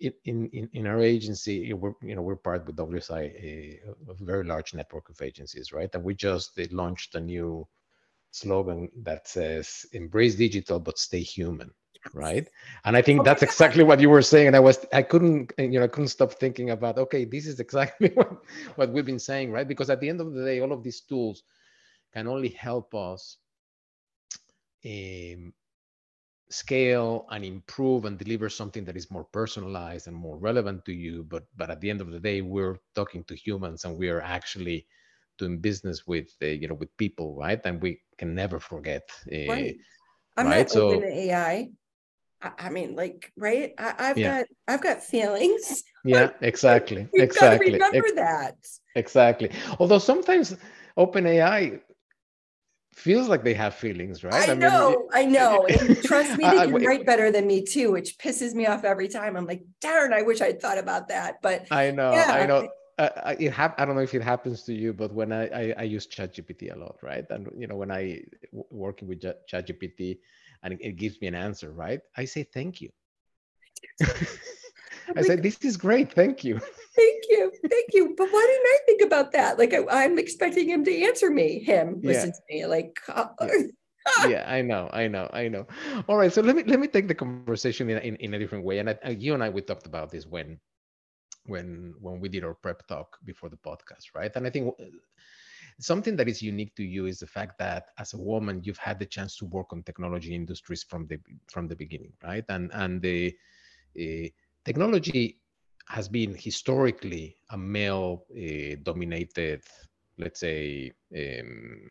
in 0.00 0.48
in 0.52 0.68
in 0.72 0.86
our 0.86 1.00
agency 1.00 1.54
you 1.54 1.70
know, 1.70 1.76
we're 1.76 1.94
you 2.02 2.14
know 2.14 2.22
we're 2.22 2.36
part 2.36 2.66
with 2.66 2.76
wsi 2.76 3.20
a, 3.20 3.80
a 4.10 4.14
very 4.20 4.44
large 4.44 4.74
network 4.74 5.08
of 5.08 5.22
agencies 5.22 5.72
right? 5.72 5.94
And 5.94 6.04
we 6.04 6.14
just 6.14 6.58
launched 6.72 7.14
a 7.14 7.20
new 7.20 7.66
slogan 8.30 8.90
that 9.02 9.28
says 9.28 9.86
embrace 9.92 10.34
digital 10.34 10.80
but 10.80 10.98
stay 10.98 11.20
human 11.20 11.70
right? 12.12 12.48
And 12.84 12.96
i 12.96 13.02
think 13.02 13.20
Oh 13.20 13.24
that's 13.24 13.42
exactly 13.42 13.84
what 13.84 14.00
you 14.00 14.10
were 14.10 14.22
saying 14.22 14.48
and 14.48 14.56
i 14.56 14.60
was 14.60 14.84
i 14.92 15.02
couldn't 15.02 15.52
you 15.58 15.78
know 15.78 15.84
i 15.84 15.88
couldn't 15.88 16.08
stop 16.08 16.32
thinking 16.34 16.70
about 16.70 16.98
okay 16.98 17.24
this 17.24 17.46
is 17.46 17.60
exactly 17.60 18.08
what, 18.14 18.30
what 18.76 18.92
we've 18.92 19.06
been 19.06 19.18
saying 19.18 19.52
right? 19.52 19.68
Because 19.68 19.90
at 19.90 20.00
the 20.00 20.08
end 20.08 20.20
of 20.20 20.32
the 20.34 20.44
day 20.44 20.60
all 20.60 20.72
of 20.72 20.82
these 20.82 21.00
tools 21.02 21.44
can 22.12 22.26
only 22.26 22.50
help 22.50 22.94
us 22.94 23.38
um, 24.84 25.54
scale 26.54 27.26
and 27.30 27.44
improve 27.44 28.04
and 28.04 28.18
deliver 28.18 28.48
something 28.48 28.84
that 28.84 28.96
is 28.96 29.10
more 29.10 29.24
personalized 29.24 30.06
and 30.08 30.16
more 30.16 30.38
relevant 30.38 30.84
to 30.84 30.92
you 30.92 31.24
but 31.24 31.44
but 31.56 31.70
at 31.70 31.80
the 31.80 31.90
end 31.90 32.00
of 32.00 32.10
the 32.10 32.20
day 32.20 32.40
we're 32.40 32.78
talking 32.94 33.24
to 33.24 33.34
humans 33.34 33.84
and 33.84 33.96
we 33.98 34.08
are 34.08 34.22
actually 34.22 34.86
doing 35.38 35.58
business 35.58 36.06
with 36.06 36.28
uh, 36.42 36.46
you 36.46 36.68
know 36.68 36.74
with 36.82 36.96
people 36.96 37.34
right 37.36 37.60
and 37.64 37.82
we 37.82 38.00
can 38.18 38.34
never 38.34 38.60
forget 38.60 39.02
uh, 39.32 39.36
Right. 39.48 39.76
I'm 40.36 40.48
right? 40.48 40.68
not 40.68 40.70
So- 40.70 40.88
open 40.88 41.00
to 41.02 41.12
AI. 41.12 41.70
I, 42.42 42.50
I 42.66 42.70
mean, 42.70 42.94
like, 42.96 43.32
right? 43.36 43.72
I, 43.78 43.94
I've 43.98 44.16
Yeah. 44.18 44.32
got 44.36 44.46
I've 44.68 44.82
got 44.82 45.02
feelings. 45.02 45.82
yeah 46.04 46.30
exactly 46.40 47.08
We've 47.12 47.22
exactly 47.22 47.78
got 47.80 47.92
to 47.92 47.98
remember 47.98 47.98
ex- 47.98 48.12
that. 48.16 48.56
exactly 48.94 49.50
although 49.78 49.98
sometimes 49.98 50.56
OpenAI 50.98 51.80
feels 52.94 53.28
like 53.28 53.44
they 53.44 53.54
have 53.54 53.74
feelings 53.74 54.22
right 54.24 54.48
I, 54.48 54.54
mean, 54.54 54.60
know, 54.60 55.08
I 55.12 55.24
know. 55.24 55.66
And 55.70 56.02
trust 56.02 56.36
me, 56.38 56.44
they 56.44 56.58
I- 56.58 56.66
can 56.66 56.74
write 56.74 57.04
better 57.04 57.30
than 57.30 57.46
me 57.46 57.64
too, 57.64 57.92
which 57.92 58.16
pisses 58.18 58.54
me 58.54 58.66
off 58.66 58.84
every 58.84 59.08
time. 59.08 59.36
I'm 59.36 59.46
like, 59.46 59.62
darn, 59.80 60.12
I 60.12 60.22
wish 60.22 60.40
I'd 60.40 60.60
thought 60.60 60.78
about 60.78 61.08
that. 61.08 61.42
But 61.42 61.66
I 61.70 61.90
know, 61.90 62.12
Yeah, 62.12 62.30
I 62.30 62.46
know. 62.46 62.68
Uh, 62.96 63.08
I- 63.24 63.36
it 63.40 63.52
hap- 63.52 63.78
I 63.80 63.84
don't 63.84 63.96
know 63.96 64.02
if 64.02 64.14
it 64.14 64.22
happens 64.22 64.62
to 64.64 64.72
you, 64.72 64.92
but 64.92 65.12
when 65.12 65.32
I, 65.32 65.48
I, 65.48 65.74
I 65.78 65.82
use 65.82 66.06
ChatGPT 66.06 66.72
a 66.72 66.78
lot, 66.78 66.96
right? 67.02 67.24
And 67.30 67.50
you 67.56 67.66
know, 67.66 67.74
when 67.76 67.90
I 67.90 68.22
w- 68.52 68.66
working 68.70 69.08
with 69.08 69.20
Chat- 69.20 69.48
ChatGPT, 69.50 70.18
and 70.62 70.78
it 70.80 70.96
gives 70.96 71.20
me 71.20 71.26
an 71.26 71.34
answer, 71.34 71.72
right? 71.72 72.00
I 72.16 72.24
say 72.24 72.44
thank 72.44 72.80
you. 72.80 72.90
I 75.16 75.22
said, 75.22 75.42
this 75.42 75.58
is 75.62 75.76
great. 75.76 76.12
Thank 76.12 76.44
you. 76.44 76.58
Thank 76.96 77.24
you. 77.28 77.52
Thank 77.68 77.88
you. 77.92 78.14
But 78.16 78.28
why 78.30 78.46
didn't 78.46 78.66
I 78.66 78.78
think 78.86 79.02
about 79.02 79.32
that? 79.32 79.58
Like 79.58 79.74
I, 79.74 80.04
am 80.04 80.18
expecting 80.18 80.68
him 80.68 80.84
to 80.84 81.02
answer 81.02 81.30
me, 81.30 81.58
him 81.58 82.00
listen 82.02 82.32
to 82.32 82.40
me. 82.48 82.66
Like 82.66 83.00
uh, 83.08 83.28
yeah. 83.42 84.26
yeah. 84.28 84.44
I 84.46 84.62
know, 84.62 84.88
I 84.92 85.08
know, 85.08 85.28
I 85.32 85.48
know. 85.48 85.66
All 86.08 86.16
right. 86.16 86.32
So 86.32 86.40
let 86.40 86.54
me 86.56 86.62
let 86.64 86.78
me 86.78 86.86
take 86.86 87.08
the 87.08 87.14
conversation 87.14 87.90
in, 87.90 87.98
in, 87.98 88.16
in 88.16 88.34
a 88.34 88.38
different 88.38 88.64
way. 88.64 88.78
And 88.78 88.90
I, 88.90 89.10
you 89.10 89.34
and 89.34 89.42
I 89.42 89.48
we 89.48 89.62
talked 89.62 89.86
about 89.86 90.10
this 90.10 90.26
when 90.26 90.58
when 91.46 91.94
when 92.00 92.20
we 92.20 92.28
did 92.28 92.44
our 92.44 92.54
prep 92.54 92.86
talk 92.86 93.18
before 93.24 93.48
the 93.48 93.56
podcast, 93.56 94.14
right? 94.14 94.30
And 94.36 94.46
I 94.46 94.50
think 94.50 94.74
uh, 94.80 94.84
something 95.80 96.16
that 96.16 96.28
is 96.28 96.42
unique 96.42 96.74
to 96.76 96.84
you 96.84 97.06
is 97.06 97.18
the 97.18 97.26
fact 97.26 97.58
that 97.58 97.90
as 97.98 98.14
a 98.14 98.18
woman 98.18 98.62
you've 98.62 98.78
had 98.78 98.98
the 98.98 99.06
chance 99.06 99.36
to 99.38 99.46
work 99.46 99.72
on 99.72 99.82
technology 99.82 100.34
industries 100.34 100.82
from 100.82 101.06
the 101.06 101.18
from 101.50 101.68
the 101.68 101.76
beginning, 101.76 102.12
right? 102.22 102.44
And 102.48 102.70
and 102.72 103.02
the 103.02 103.34
uh, 103.98 104.28
technology 104.64 105.38
has 105.86 106.08
been 106.08 106.34
historically 106.34 107.36
a 107.50 107.58
male 107.58 108.24
uh, 108.36 108.76
dominated, 108.82 109.62
let's 110.18 110.40
say, 110.40 110.92
um, 111.16 111.90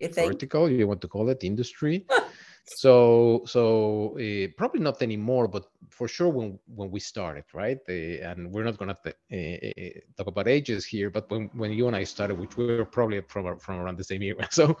vertical, 0.00 0.70
you 0.70 0.86
want 0.86 1.00
to 1.00 1.08
call 1.08 1.28
it, 1.28 1.44
industry. 1.44 2.06
so 2.66 3.42
so 3.46 4.16
uh, 4.18 4.48
probably 4.56 4.80
not 4.80 5.02
anymore, 5.02 5.46
but 5.46 5.66
for 5.90 6.08
sure 6.08 6.30
when 6.30 6.58
when 6.74 6.90
we 6.90 7.00
started, 7.00 7.44
right? 7.52 7.78
Uh, 7.88 8.28
and 8.28 8.50
we're 8.50 8.64
not 8.64 8.78
going 8.78 8.94
to 8.94 9.10
uh, 9.10 10.00
talk 10.16 10.26
about 10.26 10.48
ages 10.48 10.86
here, 10.86 11.10
but 11.10 11.30
when, 11.30 11.50
when 11.54 11.72
you 11.72 11.86
and 11.86 11.96
I 11.96 12.04
started, 12.04 12.38
which 12.38 12.56
we 12.56 12.66
were 12.66 12.86
probably 12.86 13.20
from, 13.28 13.58
from 13.58 13.80
around 13.80 13.98
the 13.98 14.04
same 14.04 14.22
era. 14.22 14.48
So 14.50 14.78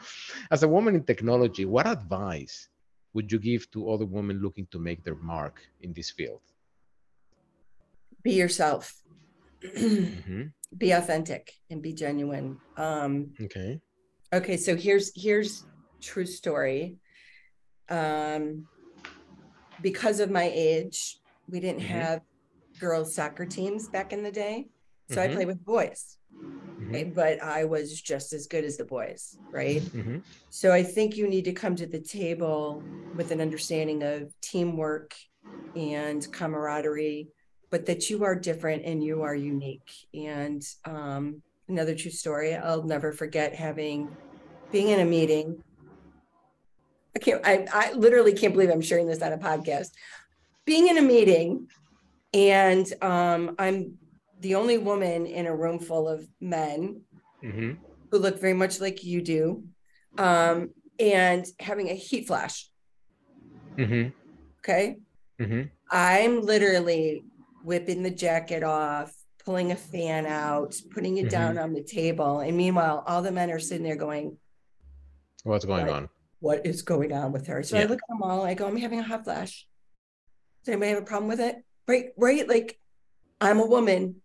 as 0.50 0.62
a 0.62 0.68
woman 0.68 0.94
in 0.94 1.04
technology, 1.04 1.64
what 1.66 1.86
advice 1.86 2.68
would 3.12 3.30
you 3.30 3.38
give 3.38 3.70
to 3.72 3.90
other 3.90 4.06
women 4.06 4.40
looking 4.40 4.66
to 4.72 4.78
make 4.78 5.04
their 5.04 5.16
mark 5.16 5.60
in 5.82 5.92
this 5.92 6.10
field? 6.10 6.40
Be 8.24 8.32
yourself 8.32 8.92
mm-hmm. 9.62 10.44
be 10.76 10.90
authentic 10.90 11.52
and 11.70 11.80
be 11.80 11.92
genuine 11.92 12.58
um 12.76 13.30
okay 13.40 13.80
okay 14.32 14.56
so 14.56 14.74
here's 14.74 15.12
here's 15.14 15.64
true 16.00 16.26
story 16.26 16.96
um 17.90 18.66
because 19.82 20.18
of 20.18 20.30
my 20.30 20.50
age 20.52 21.18
we 21.48 21.60
didn't 21.60 21.80
mm-hmm. 21.80 22.00
have 22.00 22.20
girls 22.80 23.14
soccer 23.14 23.46
teams 23.46 23.88
back 23.88 24.12
in 24.12 24.22
the 24.22 24.32
day 24.32 24.66
so 25.10 25.16
mm-hmm. 25.20 25.30
i 25.30 25.34
played 25.34 25.46
with 25.46 25.64
boys? 25.64 26.16
Mm-hmm. 26.34 27.10
but 27.10 27.40
i 27.42 27.64
was 27.64 28.00
just 28.02 28.32
as 28.32 28.48
good 28.48 28.64
as 28.64 28.76
the 28.76 28.84
boys 28.84 29.38
right 29.52 29.80
mm-hmm. 29.80 30.18
so 30.50 30.72
i 30.72 30.82
think 30.82 31.16
you 31.16 31.28
need 31.28 31.44
to 31.44 31.52
come 31.52 31.76
to 31.76 31.86
the 31.86 32.00
table 32.00 32.82
with 33.14 33.30
an 33.30 33.40
understanding 33.40 34.02
of 34.02 34.32
teamwork 34.40 35.14
and 35.76 36.26
camaraderie 36.32 37.28
but 37.74 37.86
that 37.86 38.08
you 38.08 38.22
are 38.22 38.36
different 38.36 38.84
and 38.84 39.02
you 39.02 39.22
are 39.22 39.34
unique. 39.34 39.90
And 40.14 40.64
um, 40.84 41.42
another 41.66 41.96
true 41.96 42.12
story, 42.12 42.54
I'll 42.54 42.84
never 42.84 43.10
forget 43.10 43.52
having 43.52 44.16
being 44.70 44.90
in 44.90 45.00
a 45.00 45.04
meeting. 45.04 45.60
I 47.16 47.18
can't, 47.18 47.40
I, 47.44 47.66
I 47.72 47.92
literally 47.94 48.32
can't 48.32 48.52
believe 48.52 48.70
I'm 48.70 48.80
sharing 48.80 49.08
this 49.08 49.22
on 49.22 49.32
a 49.32 49.38
podcast. 49.38 49.88
Being 50.64 50.86
in 50.86 50.98
a 50.98 51.02
meeting, 51.02 51.66
and 52.32 52.86
um, 53.02 53.56
I'm 53.58 53.98
the 54.38 54.54
only 54.54 54.78
woman 54.78 55.26
in 55.26 55.46
a 55.46 55.56
room 55.56 55.80
full 55.80 56.08
of 56.08 56.24
men 56.40 57.00
mm-hmm. 57.42 57.72
who 58.12 58.18
look 58.18 58.40
very 58.40 58.54
much 58.54 58.80
like 58.80 59.02
you 59.02 59.20
do, 59.20 59.64
um, 60.16 60.70
and 61.00 61.44
having 61.58 61.90
a 61.90 61.94
heat 61.94 62.28
flash. 62.28 62.70
Mm-hmm. 63.76 64.10
Okay. 64.60 64.98
Mm-hmm. 65.40 65.62
I'm 65.90 66.40
literally 66.40 67.24
whipping 67.64 68.02
the 68.02 68.10
jacket 68.10 68.62
off, 68.62 69.12
pulling 69.44 69.72
a 69.72 69.76
fan 69.76 70.26
out, 70.26 70.74
putting 70.90 71.16
it 71.16 71.22
mm-hmm. 71.22 71.28
down 71.28 71.58
on 71.58 71.72
the 71.72 71.82
table. 71.82 72.40
And 72.40 72.56
meanwhile, 72.56 73.02
all 73.06 73.22
the 73.22 73.32
men 73.32 73.50
are 73.50 73.58
sitting 73.58 73.84
there 73.84 73.96
going, 73.96 74.36
What's 75.44 75.64
going 75.66 75.86
what, 75.86 75.94
on? 75.94 76.08
What 76.40 76.66
is 76.66 76.82
going 76.82 77.12
on 77.12 77.32
with 77.32 77.46
her? 77.48 77.62
So 77.62 77.76
yeah. 77.76 77.82
I 77.82 77.86
look 77.86 78.00
at 78.02 78.08
them 78.08 78.22
all, 78.22 78.44
I 78.44 78.54
go, 78.54 78.66
I'm 78.66 78.76
having 78.76 79.00
a 79.00 79.02
hot 79.02 79.24
flash. 79.24 79.66
Does 80.64 80.72
anybody 80.72 80.92
have 80.92 81.02
a 81.02 81.06
problem 81.06 81.28
with 81.28 81.40
it? 81.40 81.56
Right, 81.86 82.06
right. 82.16 82.48
Like 82.48 82.78
I'm 83.40 83.60
a 83.60 83.66
woman. 83.66 84.16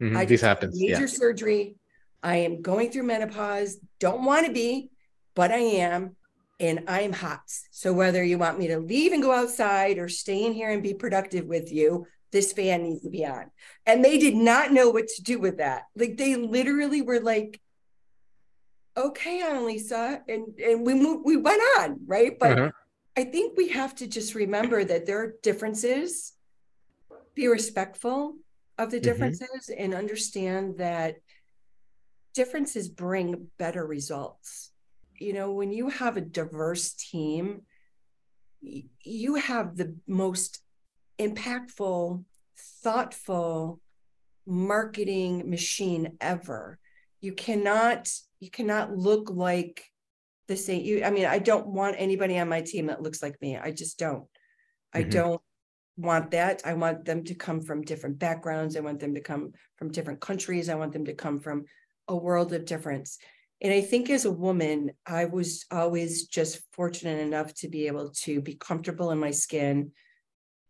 Mm-hmm. 0.00 0.16
I 0.16 0.24
this 0.24 0.40
happens. 0.40 0.80
Major 0.80 1.00
yeah. 1.00 1.06
surgery. 1.06 1.76
I 2.22 2.36
am 2.36 2.62
going 2.62 2.90
through 2.90 3.02
menopause. 3.02 3.78
Don't 3.98 4.24
want 4.24 4.46
to 4.46 4.52
be, 4.52 4.90
but 5.34 5.50
I 5.50 5.58
am. 5.58 6.14
And 6.60 6.84
I 6.86 7.00
am 7.00 7.12
hot. 7.12 7.42
So 7.72 7.92
whether 7.92 8.22
you 8.22 8.38
want 8.38 8.60
me 8.60 8.68
to 8.68 8.78
leave 8.78 9.12
and 9.12 9.20
go 9.20 9.32
outside 9.32 9.98
or 9.98 10.08
stay 10.08 10.44
in 10.44 10.52
here 10.52 10.70
and 10.70 10.80
be 10.80 10.94
productive 10.94 11.46
with 11.46 11.72
you, 11.72 12.06
this 12.32 12.52
fan 12.52 12.82
needs 12.82 13.02
to 13.02 13.10
be 13.10 13.24
on. 13.24 13.50
And 13.86 14.04
they 14.04 14.18
did 14.18 14.34
not 14.34 14.72
know 14.72 14.90
what 14.90 15.08
to 15.08 15.22
do 15.22 15.38
with 15.38 15.58
that. 15.58 15.84
Like 15.94 16.16
they 16.16 16.34
literally 16.34 17.02
were 17.02 17.20
like, 17.20 17.60
okay, 18.96 19.42
Analisa. 19.42 20.20
And 20.28 20.58
and 20.58 20.84
we 20.84 20.94
moved, 20.94 21.24
we 21.24 21.36
went 21.36 21.62
on, 21.78 22.00
right? 22.06 22.38
But 22.38 22.58
uh-huh. 22.58 22.70
I 23.16 23.24
think 23.24 23.56
we 23.56 23.68
have 23.68 23.94
to 23.96 24.06
just 24.06 24.34
remember 24.34 24.82
that 24.82 25.06
there 25.06 25.22
are 25.22 25.34
differences, 25.42 26.32
be 27.34 27.46
respectful 27.46 28.36
of 28.78 28.90
the 28.90 28.96
mm-hmm. 28.96 29.04
differences, 29.04 29.70
mm-hmm. 29.70 29.84
and 29.84 29.94
understand 29.94 30.78
that 30.78 31.16
differences 32.34 32.88
bring 32.88 33.48
better 33.58 33.86
results. 33.86 34.70
You 35.18 35.34
know, 35.34 35.52
when 35.52 35.70
you 35.70 35.90
have 35.90 36.16
a 36.16 36.22
diverse 36.22 36.94
team, 36.94 37.62
you 38.62 39.34
have 39.34 39.76
the 39.76 39.96
most 40.06 40.61
impactful, 41.28 42.24
thoughtful 42.82 43.80
marketing 44.46 45.48
machine 45.48 46.16
ever. 46.20 46.78
You 47.20 47.32
cannot 47.32 48.10
you 48.40 48.50
cannot 48.50 48.96
look 48.96 49.30
like 49.30 49.84
the 50.48 50.56
same. 50.56 50.82
You, 50.82 51.04
I 51.04 51.10
mean, 51.10 51.26
I 51.26 51.38
don't 51.38 51.68
want 51.68 51.96
anybody 51.98 52.38
on 52.38 52.48
my 52.48 52.60
team 52.60 52.86
that 52.86 53.02
looks 53.02 53.22
like 53.22 53.40
me. 53.40 53.56
I 53.56 53.70
just 53.70 53.98
don't. 53.98 54.24
Mm-hmm. 54.24 54.98
I 54.98 55.02
don't 55.04 55.40
want 55.96 56.32
that. 56.32 56.62
I 56.64 56.74
want 56.74 57.04
them 57.04 57.22
to 57.24 57.34
come 57.34 57.60
from 57.60 57.82
different 57.82 58.18
backgrounds. 58.18 58.76
I 58.76 58.80
want 58.80 58.98
them 58.98 59.14
to 59.14 59.20
come 59.20 59.52
from 59.76 59.92
different 59.92 60.20
countries. 60.20 60.68
I 60.68 60.74
want 60.74 60.92
them 60.92 61.04
to 61.04 61.14
come 61.14 61.38
from 61.38 61.64
a 62.08 62.16
world 62.16 62.52
of 62.52 62.64
difference. 62.64 63.18
And 63.60 63.72
I 63.72 63.80
think 63.80 64.10
as 64.10 64.24
a 64.24 64.32
woman, 64.32 64.90
I 65.06 65.26
was 65.26 65.64
always 65.70 66.26
just 66.26 66.60
fortunate 66.72 67.20
enough 67.20 67.54
to 67.54 67.68
be 67.68 67.86
able 67.86 68.10
to 68.22 68.40
be 68.40 68.54
comfortable 68.54 69.12
in 69.12 69.18
my 69.18 69.30
skin, 69.30 69.92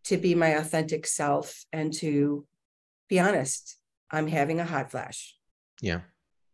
to 0.05 0.17
be 0.17 0.35
my 0.35 0.49
authentic 0.49 1.07
self 1.07 1.65
and 1.71 1.93
to 1.93 2.45
be 3.09 3.19
honest 3.19 3.77
i'm 4.11 4.27
having 4.27 4.59
a 4.59 4.65
hot 4.65 4.91
flash. 4.91 5.35
Yeah. 5.81 6.01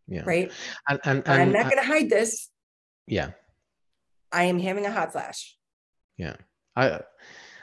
Yeah. 0.08 0.24
Right? 0.26 0.52
And, 0.88 1.00
and, 1.04 1.24
and 1.28 1.42
i'm 1.42 1.52
not 1.52 1.66
going 1.66 1.82
to 1.82 1.88
hide 1.88 2.10
this. 2.10 2.50
Yeah. 3.06 3.32
I 4.32 4.44
am 4.46 4.60
having 4.60 4.86
a 4.86 4.92
hot 4.92 5.12
flash. 5.12 5.58
Yeah. 6.18 6.36
I 6.76 7.02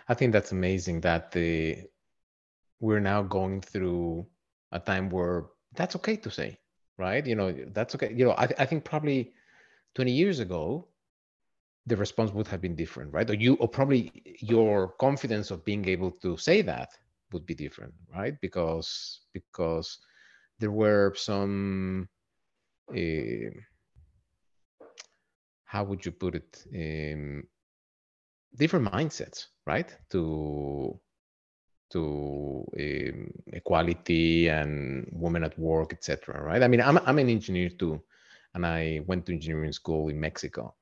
i 0.09 0.15
think 0.15 0.33
that's 0.33 0.53
amazing 0.53 1.01
that 1.01 1.33
the 1.33 1.83
we're 2.81 3.01
now 3.01 3.23
going 3.23 3.61
through 3.61 4.27
a 4.73 4.79
time 4.79 5.09
where 5.09 5.47
that's 5.75 5.97
okay 5.97 6.17
to 6.17 6.31
say 6.31 6.59
right? 6.99 7.27
You 7.27 7.37
know 7.37 7.53
that's 7.73 7.95
okay. 7.95 8.13
You 8.15 8.25
know 8.27 8.33
i, 8.33 8.49
I 8.59 8.67
think 8.67 8.85
probably 8.85 9.33
20 9.95 10.13
years 10.13 10.41
ago 10.41 10.89
the 11.87 11.97
response 11.97 12.33
would 12.33 12.49
have 12.49 12.61
been 12.61 12.75
different, 12.75 13.13
right? 13.13 13.29
Or 13.31 13.35
you, 13.35 13.55
or 13.55 13.69
probably 13.69 14.11
your 14.41 14.89
confidence 14.99 15.51
of 15.51 15.65
being 15.65 15.87
able 15.89 16.11
to 16.23 16.37
say 16.37 16.63
that 16.63 16.91
would 17.33 17.47
be 17.47 17.55
different, 17.55 17.95
right? 18.15 18.35
Because 18.41 19.21
because 19.33 19.99
there 20.59 20.73
were 20.73 21.13
some, 21.17 22.09
uh, 22.91 23.51
how 25.65 25.85
would 25.85 26.05
you 26.05 26.13
put 26.13 26.35
it, 26.35 26.65
um, 26.75 27.45
different 28.57 28.91
mindsets, 28.91 29.47
right? 29.67 29.95
To 30.11 30.99
to 31.93 32.65
um, 32.81 33.31
equality 33.53 34.49
and 34.49 35.09
women 35.13 35.45
at 35.45 35.57
work, 35.57 35.93
etc. 35.93 36.43
Right? 36.43 36.63
I 36.65 36.69
mean, 36.69 36.81
I'm 36.81 36.99
I'm 36.99 37.19
an 37.21 37.29
engineer 37.29 37.69
too, 37.69 38.03
and 38.55 38.67
I 38.67 39.03
went 39.07 39.27
to 39.27 39.33
engineering 39.33 39.73
school 39.73 40.09
in 40.09 40.19
Mexico 40.19 40.75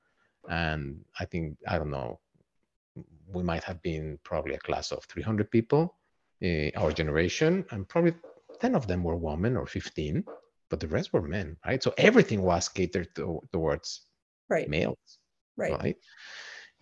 and 0.48 1.04
I 1.18 1.24
think 1.24 1.56
I 1.66 1.78
don't 1.78 1.90
know, 1.90 2.20
we 3.32 3.42
might 3.42 3.64
have 3.64 3.82
been 3.82 4.18
probably 4.24 4.54
a 4.54 4.58
class 4.58 4.92
of 4.92 5.04
300 5.04 5.50
people, 5.50 5.94
uh, 6.44 6.70
our 6.76 6.92
generation, 6.92 7.64
and 7.70 7.88
probably 7.88 8.14
10 8.60 8.74
of 8.74 8.86
them 8.86 9.02
were 9.02 9.16
women 9.16 9.56
or 9.56 9.66
15, 9.66 10.24
but 10.70 10.80
the 10.80 10.88
rest 10.88 11.12
were 11.12 11.22
men, 11.22 11.56
right? 11.66 11.82
So 11.82 11.92
everything 11.98 12.42
was 12.42 12.68
catered 12.68 13.14
to, 13.16 13.40
towards 13.52 14.02
right. 14.48 14.68
males, 14.68 15.18
right? 15.56 15.72
right? 15.72 15.96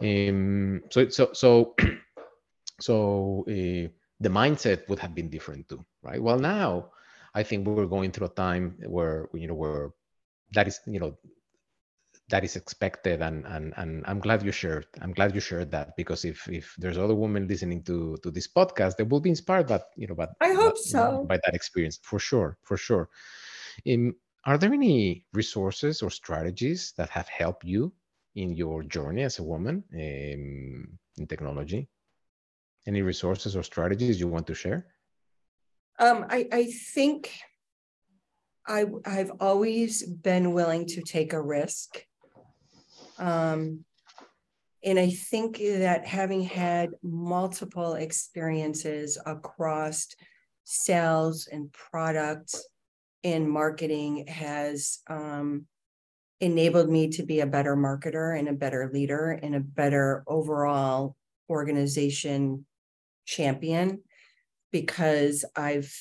Um, 0.01 0.83
so 0.91 1.09
so 1.09 1.31
so 1.33 1.75
so 2.81 3.45
uh, 3.49 3.89
the 4.21 4.29
mindset 4.29 4.89
would 4.89 4.99
have 4.99 5.15
been 5.15 5.31
different 5.31 5.69
too, 5.69 5.85
right? 6.03 6.21
Well, 6.21 6.39
now 6.39 6.91
I 7.35 7.43
think 7.43 7.67
we're 7.67 7.87
going 7.87 8.11
through 8.11 8.27
a 8.27 8.31
time 8.31 8.77
where 8.87 9.29
you 9.35 9.47
know 9.47 9.55
where 9.55 9.91
that 10.53 10.67
is 10.69 10.81
you 10.87 11.01
know 11.01 11.17
that 12.33 12.45
is 12.45 12.57
expected 12.57 13.21
and 13.21 13.45
and 13.55 13.75
and 13.77 14.03
i'm 14.07 14.19
glad 14.19 14.43
you 14.43 14.51
shared 14.51 14.87
i'm 15.03 15.13
glad 15.13 15.35
you 15.35 15.41
shared 15.41 15.71
that 15.71 15.95
because 16.01 16.25
if 16.25 16.49
if 16.49 16.75
there's 16.79 16.97
other 16.97 17.15
women 17.15 17.47
listening 17.47 17.83
to 17.83 18.17
to 18.23 18.31
this 18.31 18.49
podcast 18.49 18.97
they 18.97 19.05
will 19.05 19.21
be 19.21 19.29
inspired 19.29 19.67
but 19.67 19.91
you 19.97 20.07
know 20.07 20.15
but 20.15 20.31
i 20.41 20.51
hope 20.53 20.79
so. 20.79 21.27
by 21.29 21.39
that 21.45 21.55
experience 21.55 22.01
for 22.03 22.19
sure 22.19 22.57
for 22.63 22.77
sure. 22.77 23.11
Um, 23.91 24.15
are 24.45 24.59
there 24.59 24.73
any 24.73 25.25
resources 25.33 26.03
or 26.03 26.11
strategies 26.11 26.93
that 26.97 27.09
have 27.11 27.29
helped 27.29 27.65
you 27.65 27.93
in 28.35 28.51
your 28.55 28.83
journey 28.83 29.23
as 29.23 29.39
a 29.39 29.43
woman 29.43 29.85
um, 29.95 30.99
in 31.19 31.27
technology? 31.29 31.89
Any 32.87 33.03
resources 33.03 33.55
or 33.55 33.63
strategies 33.63 34.19
you 34.19 34.27
want 34.27 34.47
to 34.49 34.55
share? 34.55 34.87
Um, 36.01 36.27
I, 36.29 36.49
I 36.53 36.65
think 36.95 37.31
I, 38.67 38.87
I've 39.07 39.33
always 39.39 40.03
been 40.03 40.53
willing 40.53 40.87
to 40.87 41.03
take 41.03 41.33
a 41.33 41.41
risk 41.41 42.05
um, 43.23 43.85
and 44.85 44.99
I 44.99 45.11
think 45.11 45.59
that 45.59 46.05
having 46.05 46.43
had 46.43 46.91
multiple 47.05 47.95
experiences 47.95 49.17
across 49.25 50.09
sales 50.65 51.49
and 51.51 51.73
product 51.73 52.57
and 53.23 53.49
marketing 53.49 54.27
has 54.27 54.99
um, 55.09 55.67
enabled 56.41 56.91
me 56.91 57.11
to 57.11 57.23
be 57.23 57.41
a 57.41 57.47
better 57.47 57.77
marketer 57.77 58.37
and 58.37 58.49
a 58.49 58.53
better 58.53 58.91
leader 58.93 59.39
and 59.41 59.55
a 59.55 59.61
better 59.61 60.25
overall 60.27 61.15
organization 61.49 62.67
champion 63.25 64.03
because 64.73 65.45
I've 65.55 65.95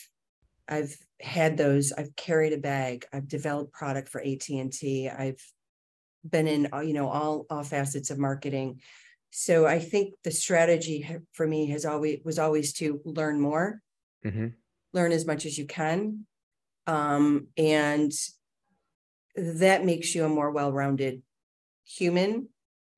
I've 0.68 0.98
had 1.22 1.56
those 1.56 1.92
I've 1.92 2.16
carried 2.16 2.54
a 2.54 2.58
bag 2.58 3.06
I've 3.14 3.28
developed 3.28 3.74
product 3.74 4.10
for 4.10 4.22
AT&T 4.22 5.10
I've 5.10 5.44
been 6.24 6.48
in 6.48 6.70
uh, 6.74 6.80
you 6.80 6.94
know 6.94 7.10
all 7.10 7.46
all 7.50 7.64
facets 7.64 8.10
of 8.10 8.18
marketing. 8.18 8.82
So 9.34 9.66
i 9.66 9.80
think 9.80 10.14
the 10.24 10.32
strategy 10.32 11.18
for 11.32 11.48
me 11.48 11.68
has 11.68 11.86
always 11.86 12.20
was 12.26 12.38
always 12.40 12.74
to 12.74 13.02
learn 13.06 13.40
more. 13.40 13.82
Mm-hmm. 14.26 14.50
learn 14.94 15.12
as 15.12 15.26
much 15.26 15.48
as 15.48 15.58
you 15.58 15.66
can 15.66 16.28
um, 16.86 17.48
and 17.58 18.12
that 19.36 19.84
makes 19.84 20.14
you 20.14 20.26
a 20.26 20.30
more 20.30 20.52
well-rounded 20.52 21.24
human 21.86 22.50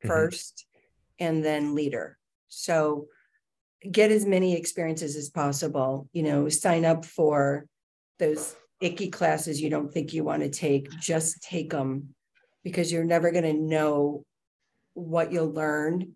1st 0.04 0.54
mm-hmm. 0.54 1.26
and 1.26 1.46
then 1.46 1.76
leader. 1.76 2.18
So 2.50 3.08
get 3.90 4.12
as 4.12 4.26
many 4.26 4.56
experiences 4.56 5.16
as 5.16 5.30
possible 5.30 6.08
you 6.14 6.24
know 6.24 6.48
sign 6.48 6.86
up 6.86 7.04
for 7.04 7.66
those 8.20 8.56
icky 8.80 9.10
classes 9.10 9.62
you 9.62 9.70
don't 9.70 9.92
think 9.92 10.14
you 10.14 10.24
want 10.24 10.42
to 10.42 10.50
take 10.50 10.90
just 11.02 11.42
take 11.42 11.72
them 11.72 12.14
because 12.64 12.92
you're 12.92 13.04
never 13.04 13.32
going 13.32 13.44
to 13.44 13.54
know 13.54 14.26
what 14.94 15.32
you'll 15.32 15.52
learn 15.52 16.14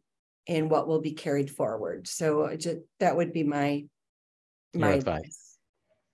and 0.48 0.70
what 0.72 0.88
will 0.88 1.02
be 1.02 1.12
carried 1.12 1.52
forward. 1.52 2.08
So 2.08 2.56
just, 2.56 2.80
that 3.00 3.16
would 3.16 3.34
be 3.34 3.44
my 3.44 3.86
my 4.74 4.92
advice. 4.92 5.24
advice. 5.24 5.58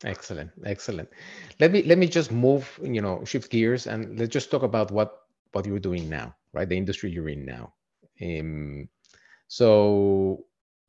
Excellent, 0.03 0.51
excellent. 0.65 1.09
Let 1.59 1.71
me 1.71 1.83
let 1.83 1.97
me 1.97 2.07
just 2.07 2.31
move, 2.31 2.79
you 2.81 3.01
know, 3.01 3.23
shift 3.23 3.51
gears 3.51 3.87
and 3.87 4.19
let's 4.19 4.33
just 4.33 4.51
talk 4.51 4.63
about 4.63 4.91
what 4.91 5.21
what 5.53 5.65
you're 5.65 5.79
doing 5.79 6.09
now, 6.09 6.35
right? 6.51 6.67
The 6.67 6.77
industry 6.77 7.11
you're 7.11 7.29
in 7.29 7.45
now. 7.45 7.73
Um, 8.21 8.89
so, 9.47 10.45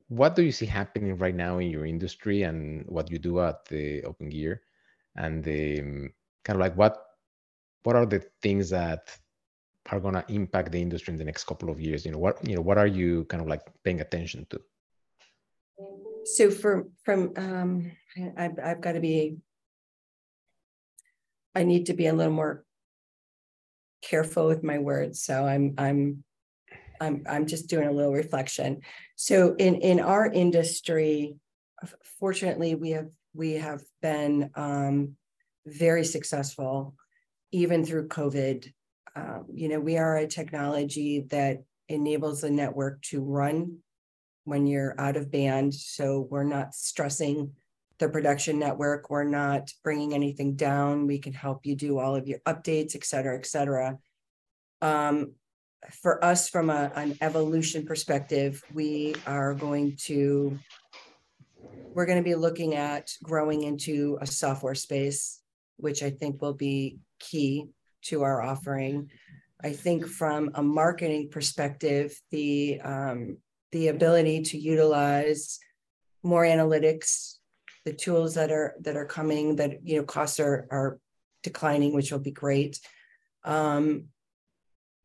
what 0.09 0.35
do 0.35 0.43
you 0.43 0.53
see 0.53 0.67
happening 0.67 1.17
right 1.17 1.35
now 1.35 1.59
in 1.59 1.71
your 1.71 1.87
industry 1.87 2.43
and 2.43 2.85
what 2.89 3.11
you 3.11 3.19
do 3.19 3.41
at 3.41 3.65
the 3.67 4.03
OpenGear, 4.03 4.59
and 5.17 5.47
um, 5.47 6.13
kind 6.45 6.57
of 6.57 6.61
like 6.61 6.77
what 6.77 7.05
what 7.85 7.95
are 7.97 8.07
the 8.07 8.25
things 8.43 8.71
that 8.71 9.17
are 9.91 10.01
going 10.01 10.15
to 10.15 10.25
impact 10.29 10.73
the 10.73 10.81
industry 10.81 11.13
in 11.13 11.19
the 11.19 11.25
next 11.25 11.45
couple 11.45 11.71
of 11.71 11.81
years? 11.81 12.05
You 12.05 12.13
know 12.13 12.19
what 12.19 12.47
you 12.47 12.57
know 12.57 12.63
what 12.63 12.79
are 12.79 12.87
you 12.87 13.25
kind 13.25 13.43
of 13.43 13.49
like 13.49 13.63
paying 13.85 14.01
attention 14.01 14.47
to? 14.51 14.61
So 16.25 16.51
for 16.51 16.89
from 17.05 17.33
um 17.37 17.93
I've, 18.37 18.59
I've 18.63 18.81
got 18.81 18.93
to 18.93 19.01
be 19.01 19.39
i 21.57 21.63
need 21.63 21.87
to 21.87 21.95
be 21.95 22.07
a 22.07 22.13
little 22.13 22.33
more 22.33 22.65
careful 24.03 24.47
with 24.47 24.63
my 24.63 24.79
words. 24.79 25.23
So 25.23 25.45
i'm 25.45 25.75
i'm 25.79 26.25
i'm 27.01 27.25
i'm 27.29 27.47
just 27.47 27.69
doing 27.69 27.89
a 27.89 27.93
little 27.93 28.13
reflection. 28.13 28.81
So 29.17 29.55
in 29.59 29.77
in 29.77 30.01
our 30.01 30.27
industry 30.27 31.37
fortunately 32.19 32.75
we 32.75 32.91
have 32.91 33.11
we 33.35 33.53
have 33.55 33.83
been 34.01 34.51
um 34.55 35.17
very 35.67 36.05
successful 36.05 36.95
even 37.53 37.85
through 37.85 38.09
covid 38.09 38.73
um, 39.17 39.47
you 39.53 39.69
know, 39.69 39.81
we 39.81 39.97
are 39.97 40.17
a 40.17 40.27
technology 40.27 41.27
that 41.31 41.63
enables 41.89 42.41
the 42.41 42.51
network 42.51 43.03
to 43.03 43.21
run 43.21 43.79
when 44.45 44.67
you're 44.67 44.95
out 44.99 45.17
of 45.17 45.31
band. 45.31 45.75
So 45.75 46.27
we're 46.31 46.45
not 46.45 46.75
stressing 46.75 47.53
the 47.99 48.09
production 48.09 48.59
network. 48.59 49.09
We're 49.09 49.25
not 49.25 49.71
bringing 49.83 50.15
anything 50.15 50.57
down. 50.57 51.07
We 51.07 51.19
can 51.19 51.33
help 51.33 51.65
you 51.65 51.77
do 51.77 51.99
all 51.99 52.17
of 52.17 52.27
your 52.27 52.41
updates, 52.41 52.97
et 52.97 53.05
cetera, 53.05 53.37
et 53.37 53.47
cetera. 53.47 53.99
Um, 54.83 55.33
for 56.03 56.25
us, 56.25 56.49
from 56.49 56.71
a, 56.71 56.91
an 56.97 57.17
evolution 57.21 57.87
perspective, 57.87 58.63
we 58.73 59.15
are 59.27 59.55
going 59.55 59.97
to 60.07 60.59
we're 61.95 62.07
going 62.07 62.19
to 62.19 62.25
be 62.25 62.35
looking 62.35 62.75
at 62.75 63.13
growing 63.23 63.63
into 63.63 64.19
a 64.21 64.27
software 64.27 64.75
space, 64.75 65.41
which 65.77 66.03
I 66.03 66.11
think 66.11 66.43
will 66.43 66.55
be 66.55 66.99
key 67.21 67.69
to 68.05 68.23
our 68.23 68.43
offering. 68.43 69.11
I 69.63 69.73
think 69.73 70.07
from 70.07 70.51
a 70.55 70.63
marketing 70.63 71.31
perspective, 71.31 72.21
the 72.31 72.81
um, 72.83 73.39
the 73.73 73.89
ability 73.89 74.43
to 74.43 74.59
utilize 74.59 75.59
more 76.23 76.45
analytics, 76.45 77.37
the 77.85 77.93
tools 77.93 78.35
that 78.35 78.51
are 78.51 78.75
that 78.81 78.97
are 78.97 79.07
coming, 79.07 79.57
that 79.57 79.87
you 79.87 79.97
know 79.97 80.05
costs 80.05 80.39
are 80.39 80.67
are 80.71 80.99
declining, 81.43 81.95
which 81.95 82.13
will 82.13 82.19
be 82.19 82.31
great. 82.31 82.81
Um, 83.45 84.07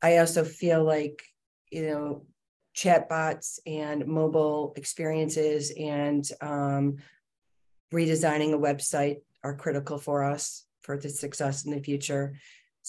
I 0.02 0.18
also 0.18 0.44
feel 0.44 0.84
like 0.84 1.24
you 1.72 1.88
know 1.88 2.26
chatbots 2.76 3.60
and 3.66 4.08
mobile 4.08 4.74
experiences 4.78 5.72
and 5.78 6.30
um, 6.42 6.98
redesigning 7.94 8.54
a 8.54 8.58
website 8.58 9.18
are 9.44 9.56
critical 9.56 9.98
for 9.98 10.24
us 10.24 10.66
for 10.82 10.98
the 10.98 11.10
success 11.10 11.66
in 11.66 11.72
the 11.72 11.82
future. 11.82 12.36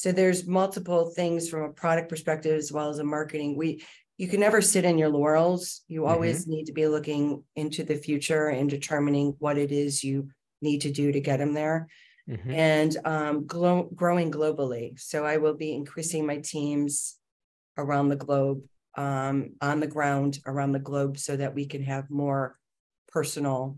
So 0.01 0.13
there's 0.13 0.47
multiple 0.47 1.11
things 1.11 1.51
from 1.51 1.61
a 1.61 1.75
product 1.75 2.09
perspective 2.09 2.57
as 2.57 2.73
well 2.73 2.89
as 2.89 3.01
a 3.01 3.05
marketing. 3.05 3.55
We 3.55 3.85
you 4.17 4.29
can 4.29 4.41
never 4.41 4.63
sit 4.63 4.87
in 4.87 4.97
your 4.97 5.11
laurels. 5.11 5.83
You 5.89 6.01
mm-hmm. 6.01 6.11
always 6.11 6.43
mm-hmm. 6.43 6.53
need 6.53 6.65
to 6.69 6.73
be 6.73 6.87
looking 6.87 7.45
into 7.55 7.85
the 7.85 7.97
future 7.97 8.49
and 8.49 8.71
determining 8.71 9.37
what 9.41 9.59
it 9.59 9.73
is 9.73 10.03
you 10.03 10.31
need 10.63 10.81
to 10.83 10.91
do 10.91 11.13
to 11.13 11.21
get 11.21 11.37
them 11.37 11.53
there. 11.53 11.89
Mm-hmm. 12.27 12.51
And 12.51 12.97
um, 13.05 13.47
glo- 13.47 13.91
growing 13.95 14.31
globally. 14.31 14.99
So 14.99 15.27
I 15.27 15.37
will 15.37 15.53
be 15.53 15.75
increasing 15.75 16.25
my 16.25 16.39
teams 16.39 17.17
around 17.77 18.09
the 18.09 18.17
globe, 18.17 18.63
um, 18.97 19.51
on 19.61 19.81
the 19.81 19.87
ground 19.87 20.39
around 20.47 20.73
the 20.73 20.79
globe, 20.79 21.19
so 21.19 21.37
that 21.37 21.55
we 21.55 21.67
can 21.67 21.83
have 21.83 22.09
more 22.09 22.57
personal 23.09 23.77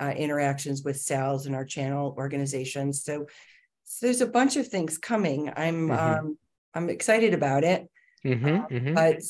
uh, 0.00 0.14
interactions 0.16 0.82
with 0.82 0.96
sales 0.96 1.44
and 1.44 1.54
our 1.54 1.66
channel 1.66 2.14
organizations. 2.16 3.04
So 3.04 3.26
so 3.84 4.06
there's 4.06 4.20
a 4.20 4.26
bunch 4.26 4.56
of 4.56 4.68
things 4.68 4.98
coming. 4.98 5.52
I'm 5.56 5.88
mm-hmm. 5.88 6.26
um, 6.26 6.38
I'm 6.74 6.88
excited 6.88 7.34
about 7.34 7.64
it, 7.64 7.88
mm-hmm, 8.24 8.46
uh, 8.46 8.66
mm-hmm. 8.68 8.94
but 8.94 9.22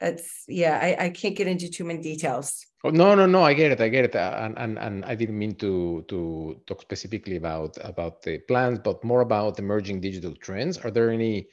that's 0.00 0.44
yeah. 0.48 0.78
I, 0.82 1.06
I 1.06 1.10
can't 1.10 1.36
get 1.36 1.46
into 1.46 1.70
too 1.70 1.84
many 1.84 2.02
details. 2.02 2.66
Oh, 2.84 2.90
no, 2.90 3.14
no, 3.14 3.26
no. 3.26 3.44
I 3.44 3.54
get 3.54 3.70
it. 3.70 3.80
I 3.80 3.88
get 3.88 4.04
it. 4.04 4.16
Uh, 4.16 4.36
and 4.40 4.58
and 4.58 4.78
and 4.78 5.04
I 5.04 5.14
didn't 5.14 5.38
mean 5.38 5.54
to 5.56 6.04
to 6.08 6.60
talk 6.66 6.82
specifically 6.82 7.36
about 7.36 7.78
about 7.82 8.22
the 8.22 8.38
plans, 8.48 8.80
but 8.80 9.04
more 9.04 9.20
about 9.20 9.58
emerging 9.58 10.00
digital 10.00 10.34
trends. 10.34 10.78
Are 10.78 10.90
there 10.90 11.10
any 11.10 11.46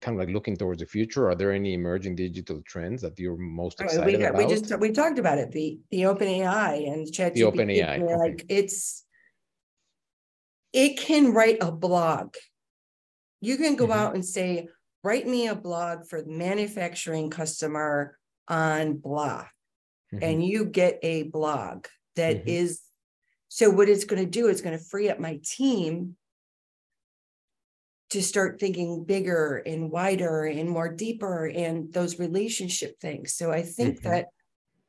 kind 0.00 0.20
of 0.20 0.26
like 0.26 0.34
looking 0.34 0.56
towards 0.56 0.80
the 0.80 0.86
future? 0.86 1.28
Are 1.28 1.34
there 1.34 1.52
any 1.52 1.74
emerging 1.74 2.16
digital 2.16 2.60
trends 2.66 3.02
that 3.02 3.18
you're 3.18 3.36
most 3.36 3.80
excited 3.80 4.06
we, 4.06 4.24
about? 4.24 4.36
We 4.36 4.46
just 4.46 4.78
we 4.78 4.90
talked 4.90 5.18
about 5.18 5.38
it. 5.38 5.52
The 5.52 5.78
the 5.90 6.02
OpenAI 6.02 6.92
and 6.92 7.12
chat. 7.12 7.34
The 7.34 7.42
OpenAI. 7.42 8.00
Like 8.02 8.42
okay. 8.42 8.46
it's 8.48 9.04
it 10.76 10.98
can 10.98 11.32
write 11.32 11.56
a 11.62 11.72
blog. 11.72 12.34
You 13.40 13.56
can 13.56 13.76
go 13.76 13.84
mm-hmm. 13.84 13.98
out 13.98 14.14
and 14.14 14.24
say, 14.24 14.68
write 15.02 15.26
me 15.26 15.48
a 15.48 15.54
blog 15.54 16.06
for 16.06 16.20
the 16.20 16.30
manufacturing 16.30 17.30
customer 17.30 18.18
on 18.46 18.98
blah. 18.98 19.46
Mm-hmm. 20.12 20.18
And 20.22 20.44
you 20.44 20.66
get 20.66 20.98
a 21.02 21.24
blog 21.24 21.86
that 22.16 22.40
mm-hmm. 22.40 22.48
is. 22.48 22.82
so 23.48 23.70
what 23.70 23.88
it's 23.88 24.04
going 24.04 24.22
to 24.22 24.30
do 24.30 24.48
is 24.48 24.60
going 24.60 24.76
to 24.76 24.84
free 24.84 25.08
up 25.08 25.18
my 25.18 25.40
team 25.42 26.14
to 28.10 28.22
start 28.22 28.60
thinking 28.60 29.04
bigger 29.04 29.62
and 29.64 29.90
wider 29.90 30.44
and 30.44 30.68
more 30.68 30.92
deeper 30.92 31.46
and 31.46 31.90
those 31.92 32.18
relationship 32.18 33.00
things. 33.00 33.34
So 33.34 33.50
I 33.50 33.62
think 33.62 34.00
mm-hmm. 34.00 34.10
that 34.10 34.26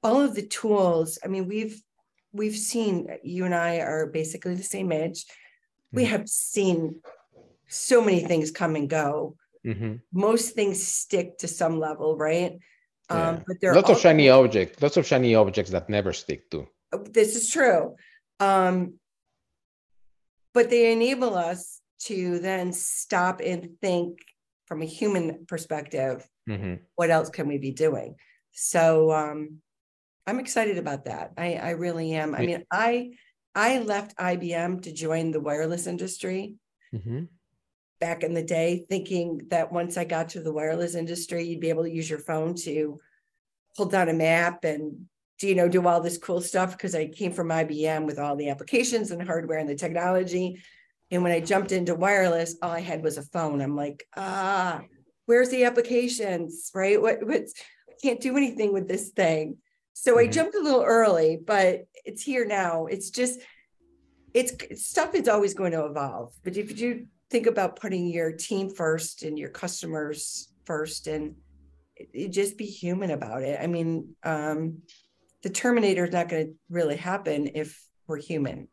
all 0.03 0.19
of 0.19 0.35
the 0.35 0.45
tools, 0.45 1.17
I 1.23 1.27
mean, 1.29 1.47
we've 1.47 1.81
we've 2.33 2.57
seen 2.57 3.07
you 3.23 3.45
and 3.45 3.55
I 3.55 3.77
are 3.77 4.07
basically 4.07 4.55
the 4.55 4.63
same 4.63 4.91
age 4.91 5.25
we 5.91 6.03
mm-hmm. 6.03 6.11
have 6.11 6.27
seen 6.27 7.01
so 7.67 8.01
many 8.01 8.21
things 8.21 8.51
come 8.51 8.75
and 8.75 8.89
go 8.89 9.35
mm-hmm. 9.65 9.95
most 10.11 10.55
things 10.55 10.85
stick 10.85 11.37
to 11.39 11.47
some 11.47 11.79
level, 11.79 12.17
right? 12.17 12.59
Yeah. 13.09 13.29
Um, 13.29 13.43
but 13.47 13.57
there 13.61 13.71
are 13.71 13.75
lots 13.75 13.89
of 13.89 13.99
shiny 13.99 14.29
objects, 14.29 14.81
lots 14.81 14.97
of 14.97 15.05
shiny 15.05 15.35
objects 15.35 15.71
that 15.71 15.89
never 15.89 16.13
stick 16.13 16.49
to. 16.51 16.67
Oh, 16.93 17.03
this 17.03 17.35
is 17.35 17.49
true. 17.49 17.95
Um, 18.39 18.95
but 20.53 20.69
they 20.69 20.91
enable 20.91 21.35
us 21.35 21.81
to 21.99 22.39
then 22.39 22.73
stop 22.73 23.41
and 23.43 23.77
think 23.81 24.19
from 24.65 24.81
a 24.81 24.85
human 24.85 25.45
perspective 25.47 26.27
mm-hmm. 26.47 26.75
what 26.95 27.09
else 27.09 27.29
can 27.29 27.47
we 27.47 27.57
be 27.57 27.71
doing 27.71 28.15
so 28.51 29.11
um, 29.11 29.57
i'm 30.25 30.39
excited 30.39 30.77
about 30.77 31.05
that 31.05 31.31
i, 31.37 31.55
I 31.55 31.69
really 31.71 32.13
am 32.13 32.35
i 32.35 32.45
mean 32.45 32.65
i 32.71 33.11
i 33.57 33.79
left 33.79 34.15
ibm 34.17 34.81
to 34.81 34.93
join 34.93 35.31
the 35.31 35.39
wireless 35.39 35.87
industry 35.87 36.55
mm-hmm. 36.93 37.23
back 37.99 38.23
in 38.23 38.33
the 38.33 38.43
day 38.43 38.85
thinking 38.89 39.41
that 39.49 39.71
once 39.71 39.97
i 39.97 40.05
got 40.05 40.29
to 40.29 40.39
the 40.39 40.53
wireless 40.53 40.95
industry 40.95 41.43
you'd 41.43 41.59
be 41.59 41.69
able 41.69 41.83
to 41.83 41.91
use 41.91 42.09
your 42.09 42.19
phone 42.19 42.55
to 42.55 42.97
pull 43.75 43.87
down 43.87 44.07
a 44.07 44.13
map 44.13 44.63
and 44.63 45.07
do 45.39 45.47
you 45.47 45.55
know 45.55 45.67
do 45.67 45.85
all 45.85 45.99
this 45.99 46.17
cool 46.17 46.39
stuff 46.39 46.71
because 46.71 46.95
i 46.95 47.07
came 47.07 47.33
from 47.33 47.49
ibm 47.49 48.05
with 48.05 48.17
all 48.17 48.37
the 48.37 48.49
applications 48.49 49.11
and 49.11 49.21
hardware 49.27 49.59
and 49.59 49.67
the 49.67 49.75
technology 49.75 50.57
and 51.11 51.23
when 51.23 51.31
I 51.31 51.39
jumped 51.39 51.71
into 51.71 51.95
wireless, 51.95 52.57
all 52.61 52.71
I 52.71 52.81
had 52.81 53.03
was 53.03 53.17
a 53.17 53.21
phone. 53.21 53.61
I'm 53.61 53.75
like, 53.75 54.05
ah, 54.15 54.81
where's 55.25 55.49
the 55.49 55.63
applications? 55.63 56.71
Right? 56.73 57.01
What 57.01 57.25
what's 57.25 57.53
I 57.89 57.93
can't 58.01 58.19
do 58.19 58.35
anything 58.35 58.73
with 58.73 58.87
this 58.87 59.09
thing. 59.09 59.57
So 59.99 60.11
mm-hmm. 60.11 60.29
I 60.29 60.31
jumped 60.31 60.53
a 60.53 60.59
little 60.59 60.83
early, 60.83 61.39
but 61.43 61.87
it's 62.05 62.21
here 62.21 62.45
now. 62.45 62.85
It's 62.85 63.09
just 63.09 63.39
it's 64.33 64.53
stuff 64.85 65.15
is 65.15 65.27
always 65.27 65.55
going 65.55 65.71
to 65.71 65.85
evolve. 65.85 66.33
But 66.43 66.55
if 66.55 66.79
you 66.79 67.07
think 67.31 67.47
about 67.47 67.79
putting 67.79 68.05
your 68.07 68.31
team 68.31 68.69
first 68.69 69.23
and 69.23 69.39
your 69.39 69.49
customers 69.49 70.49
first 70.65 71.07
and 71.07 71.35
it, 71.95 72.09
it 72.13 72.27
just 72.29 72.59
be 72.59 72.65
human 72.65 73.09
about 73.09 73.41
it. 73.41 73.59
I 73.59 73.65
mean, 73.65 74.15
um, 74.23 74.83
the 75.41 75.49
Terminator 75.49 76.05
is 76.05 76.13
not 76.13 76.29
going 76.29 76.45
to 76.45 76.53
really 76.69 76.95
happen 76.95 77.49
if 77.55 77.83
we're 78.05 78.21
human. 78.21 78.67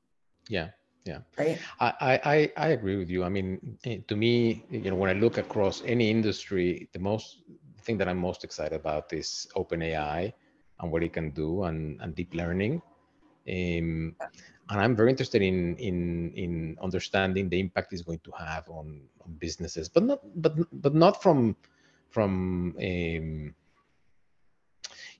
Yeah 0.48 0.68
yeah 1.06 1.18
right 1.36 1.58
I, 1.80 1.92
I 2.24 2.52
i 2.56 2.68
agree 2.68 2.96
with 2.96 3.10
you 3.10 3.24
i 3.24 3.28
mean 3.28 3.76
eh, 3.84 3.98
to 4.08 4.16
me 4.16 4.64
you 4.70 4.90
know 4.90 4.94
when 4.94 5.10
i 5.10 5.12
look 5.12 5.36
across 5.36 5.82
any 5.84 6.08
industry 6.08 6.88
the 6.94 6.98
most 6.98 7.42
thing 7.82 7.98
that 7.98 8.08
i'm 8.08 8.16
most 8.16 8.42
excited 8.42 8.74
about 8.74 9.12
is 9.12 9.46
OpenAI 9.54 10.32
and 10.84 10.92
what 10.92 11.02
it 11.02 11.12
can 11.12 11.30
do 11.30 11.64
and, 11.64 12.00
and 12.00 12.14
deep 12.14 12.34
learning. 12.34 12.80
Um, 13.48 14.14
and 14.70 14.80
i'm 14.80 14.96
very 14.96 15.10
interested 15.10 15.42
in 15.42 15.76
in 15.76 16.32
in 16.34 16.76
understanding 16.82 17.48
the 17.48 17.60
impact 17.60 17.92
it's 17.92 18.02
going 18.02 18.20
to 18.20 18.32
have 18.32 18.68
on, 18.68 19.00
on 19.24 19.34
businesses 19.38 19.88
but 19.88 20.02
not 20.02 20.20
but 20.36 20.54
but 20.80 20.94
not 20.94 21.22
from 21.22 21.56
from 22.10 22.74
um, 22.78 23.54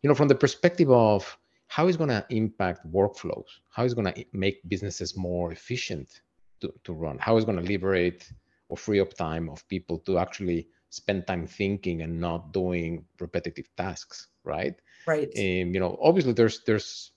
you 0.03 0.09
know 0.09 0.15
from 0.15 0.29
the 0.29 0.35
perspective 0.35 0.91
of 0.91 1.39
how 1.67 1.89
it's 1.89 1.97
going 1.97 2.11
to 2.11 2.25
impact 2.31 2.91
workflows 2.91 3.61
how 3.71 3.85
it's 3.85 3.95
going 3.95 4.13
to 4.13 4.25
make 4.33 4.61
businesses 4.69 5.17
more 5.17 5.53
efficient 5.53 6.23
to, 6.61 6.73
to 6.85 6.93
run 6.93 7.19
it's 7.19 7.45
going 7.45 7.59
to 7.59 7.65
liberate 7.65 8.33
or 8.69 8.77
free 8.77 9.01
up 9.01 9.13
time 9.15 9.49
of 9.51 9.67
people 9.69 9.99
to 9.99 10.19
actually 10.19 10.69
spend 10.89 11.27
time 11.27 11.47
thinking 11.47 12.03
and 12.03 12.19
not 12.19 12.53
doing 12.53 13.05
repetitive 13.21 13.67
tasks 13.77 14.29
right 14.45 14.77
right. 15.07 15.29
Um, 15.37 15.75
you 15.75 15.81
know 15.81 15.99
obviously 16.03 16.33
there's 16.33 16.61
there's 16.67 17.13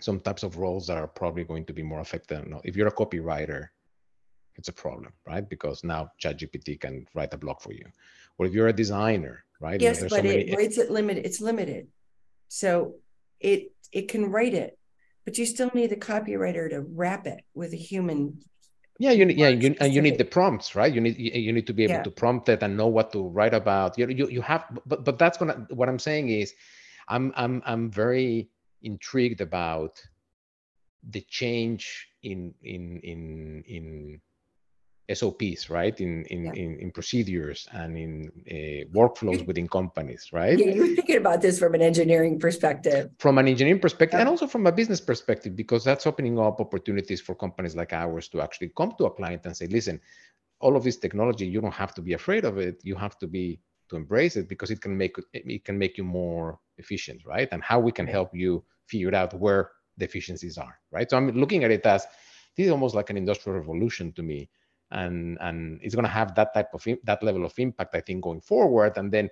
some 0.00 0.20
types 0.20 0.42
of 0.42 0.58
roles 0.58 0.86
that 0.88 0.98
are 0.98 1.06
probably 1.06 1.44
going 1.44 1.64
to 1.66 1.72
be 1.72 1.82
more 1.82 2.00
affected. 2.00 2.46
No, 2.48 2.60
if 2.64 2.76
you're 2.76 2.88
a 2.88 2.92
copywriter 2.92 3.68
it's 4.56 4.68
a 4.68 4.72
problem 4.72 5.12
right? 5.26 5.48
Because 5.48 5.82
now 5.82 6.10
ChatGPT 6.22 6.80
can 6.80 7.06
write 7.14 7.32
a 7.32 7.38
blog 7.38 7.60
for 7.60 7.72
you. 7.72 7.86
Or 8.38 8.46
if 8.46 8.52
you're 8.52 8.68
a 8.68 8.72
designer 8.72 9.44
right? 9.60 9.80
Yes 9.80 10.00
but 10.00 10.10
so 10.10 10.16
it, 10.16 10.24
many... 10.24 10.64
it's 10.66 10.78
limited 10.90 11.24
it's 11.24 11.40
limited. 11.40 11.88
So 12.48 12.96
it 13.40 13.72
it 13.92 14.08
can 14.08 14.30
write 14.30 14.54
it, 14.54 14.78
but 15.24 15.38
you 15.38 15.46
still 15.46 15.70
need 15.74 15.92
a 15.92 15.96
copywriter 15.96 16.68
to 16.70 16.80
wrap 16.80 17.26
it 17.26 17.42
with 17.54 17.72
a 17.72 17.76
human. 17.76 18.40
Yeah, 18.98 19.12
you 19.12 19.24
need, 19.24 19.38
yeah, 19.38 19.48
you, 19.48 19.74
and 19.80 19.92
you 19.92 20.02
need 20.02 20.18
the 20.18 20.24
prompts, 20.24 20.74
right? 20.74 20.92
You 20.92 21.00
need 21.00 21.16
you 21.18 21.52
need 21.52 21.66
to 21.66 21.72
be 21.72 21.84
able 21.84 21.94
yeah. 21.94 22.02
to 22.02 22.10
prompt 22.10 22.48
it 22.48 22.62
and 22.62 22.76
know 22.76 22.86
what 22.86 23.12
to 23.12 23.26
write 23.26 23.54
about. 23.54 23.98
You, 23.98 24.06
you 24.08 24.28
you 24.28 24.42
have, 24.42 24.64
but 24.86 25.04
but 25.04 25.18
that's 25.18 25.38
gonna. 25.38 25.66
What 25.70 25.88
I'm 25.88 25.98
saying 25.98 26.28
is, 26.28 26.54
I'm 27.08 27.32
I'm 27.34 27.62
I'm 27.64 27.90
very 27.90 28.50
intrigued 28.82 29.40
about 29.40 30.02
the 31.08 31.22
change 31.22 32.06
in 32.22 32.54
in 32.62 33.00
in 33.00 33.64
in 33.66 34.20
SOPs, 35.12 35.68
right? 35.68 35.98
In 36.00 36.24
in, 36.26 36.44
yeah. 36.44 36.52
in, 36.52 36.78
in, 36.78 36.90
procedures 36.90 37.68
and 37.72 37.96
in 37.96 38.30
uh, 38.50 38.88
workflows 38.96 39.46
within 39.46 39.68
companies, 39.68 40.30
right? 40.32 40.58
Yeah, 40.58 40.74
you're 40.74 40.94
thinking 40.94 41.16
about 41.16 41.40
this 41.40 41.58
from 41.58 41.74
an 41.74 41.82
engineering 41.82 42.38
perspective. 42.38 43.10
From 43.18 43.38
an 43.38 43.48
engineering 43.48 43.80
perspective, 43.80 44.18
yeah. 44.18 44.20
and 44.20 44.28
also 44.28 44.46
from 44.46 44.66
a 44.66 44.72
business 44.72 45.00
perspective, 45.00 45.56
because 45.56 45.84
that's 45.84 46.06
opening 46.06 46.38
up 46.38 46.60
opportunities 46.60 47.20
for 47.20 47.34
companies 47.34 47.74
like 47.74 47.92
ours 47.92 48.28
to 48.28 48.40
actually 48.40 48.70
come 48.76 48.92
to 48.98 49.06
a 49.06 49.10
client 49.10 49.42
and 49.44 49.56
say, 49.56 49.66
"Listen, 49.66 50.00
all 50.60 50.76
of 50.76 50.84
this 50.84 50.96
technology, 50.96 51.46
you 51.46 51.60
don't 51.60 51.74
have 51.74 51.94
to 51.94 52.02
be 52.02 52.12
afraid 52.14 52.44
of 52.44 52.56
it. 52.58 52.80
You 52.84 52.94
have 52.94 53.18
to 53.18 53.26
be 53.26 53.60
to 53.90 53.96
embrace 53.96 54.36
it 54.36 54.48
because 54.48 54.70
it 54.70 54.80
can 54.80 54.96
make 54.96 55.16
it 55.32 55.64
can 55.64 55.76
make 55.78 55.98
you 55.98 56.04
more 56.04 56.58
efficient, 56.78 57.26
right? 57.26 57.48
And 57.52 57.62
how 57.62 57.78
we 57.80 57.92
can 57.92 58.06
help 58.06 58.30
you 58.34 58.64
figure 58.86 59.14
out 59.14 59.34
where 59.34 59.70
the 59.98 60.04
efficiencies 60.04 60.56
are, 60.56 60.78
right? 60.90 61.08
So 61.10 61.16
I'm 61.16 61.30
looking 61.32 61.64
at 61.64 61.70
it 61.70 61.84
as 61.84 62.06
this 62.56 62.66
is 62.66 62.72
almost 62.72 62.94
like 62.94 63.10
an 63.10 63.16
industrial 63.16 63.58
revolution 63.58 64.12
to 64.12 64.22
me 64.22 64.48
and 64.92 65.38
and 65.40 65.80
it's 65.82 65.94
going 65.94 66.04
to 66.04 66.10
have 66.10 66.34
that 66.34 66.52
type 66.54 66.68
of 66.74 66.84
that 67.04 67.22
level 67.22 67.44
of 67.44 67.52
impact 67.58 67.94
i 67.94 68.00
think 68.00 68.22
going 68.22 68.40
forward. 68.40 68.96
And 68.96 69.10
then 69.10 69.28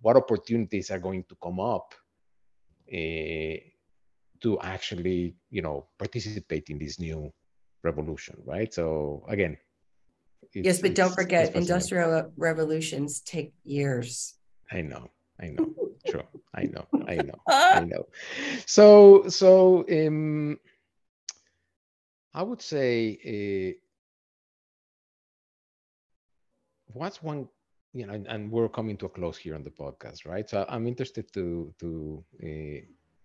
what 0.00 0.16
opportunities 0.16 0.90
are 0.90 0.98
going 0.98 1.24
to 1.28 1.36
come 1.42 1.60
up 1.60 1.94
uh, 2.92 3.56
to 4.40 4.58
actually 4.62 5.36
you 5.50 5.62
know 5.62 5.86
participate 5.98 6.68
in 6.70 6.78
this 6.78 6.98
new 6.98 7.32
revolution 7.82 8.36
right? 8.44 8.72
So 8.72 9.24
again 9.28 9.56
yes 10.54 10.80
but 10.80 10.94
don't 10.94 11.14
forget 11.14 11.54
industrial 11.54 12.32
revolutions 12.36 13.20
take 13.20 13.52
years. 13.64 14.34
I 14.72 14.80
know 14.80 15.10
i 15.40 15.48
know. 15.48 15.74
True. 16.06 16.28
I 16.54 16.64
know 16.64 16.86
i 17.08 17.16
know 17.16 17.40
i 17.48 17.80
know. 17.92 18.04
So 18.66 19.28
so 19.28 19.84
um 19.90 20.58
i 22.34 22.42
would 22.42 22.62
say 22.62 23.18
uh, 23.24 23.83
what's 26.94 27.22
one 27.22 27.48
you 27.92 28.06
know 28.06 28.14
and, 28.14 28.26
and, 28.26 28.50
we're 28.50 28.68
coming 28.68 28.96
to 28.96 29.06
a 29.06 29.08
close 29.08 29.36
here 29.36 29.54
on 29.54 29.62
the 29.62 29.70
podcast 29.70 30.26
right? 30.26 30.48
So 30.48 30.64
i'm 30.68 30.86
interested 30.86 31.32
to 31.34 31.74
to 31.80 32.24
uh, 32.42 32.80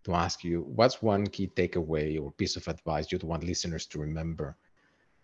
to 0.05 0.13
ask 0.13 0.43
you 0.43 0.61
what's 0.75 1.01
one 1.01 1.27
key 1.27 1.47
takeaway 1.55 2.21
or 2.21 2.31
piece 2.31 2.55
of 2.55 2.67
advice 2.67 3.11
you'd 3.11 3.23
want 3.23 3.43
listeners 3.43 3.85
to 3.87 3.99
remember 3.99 4.57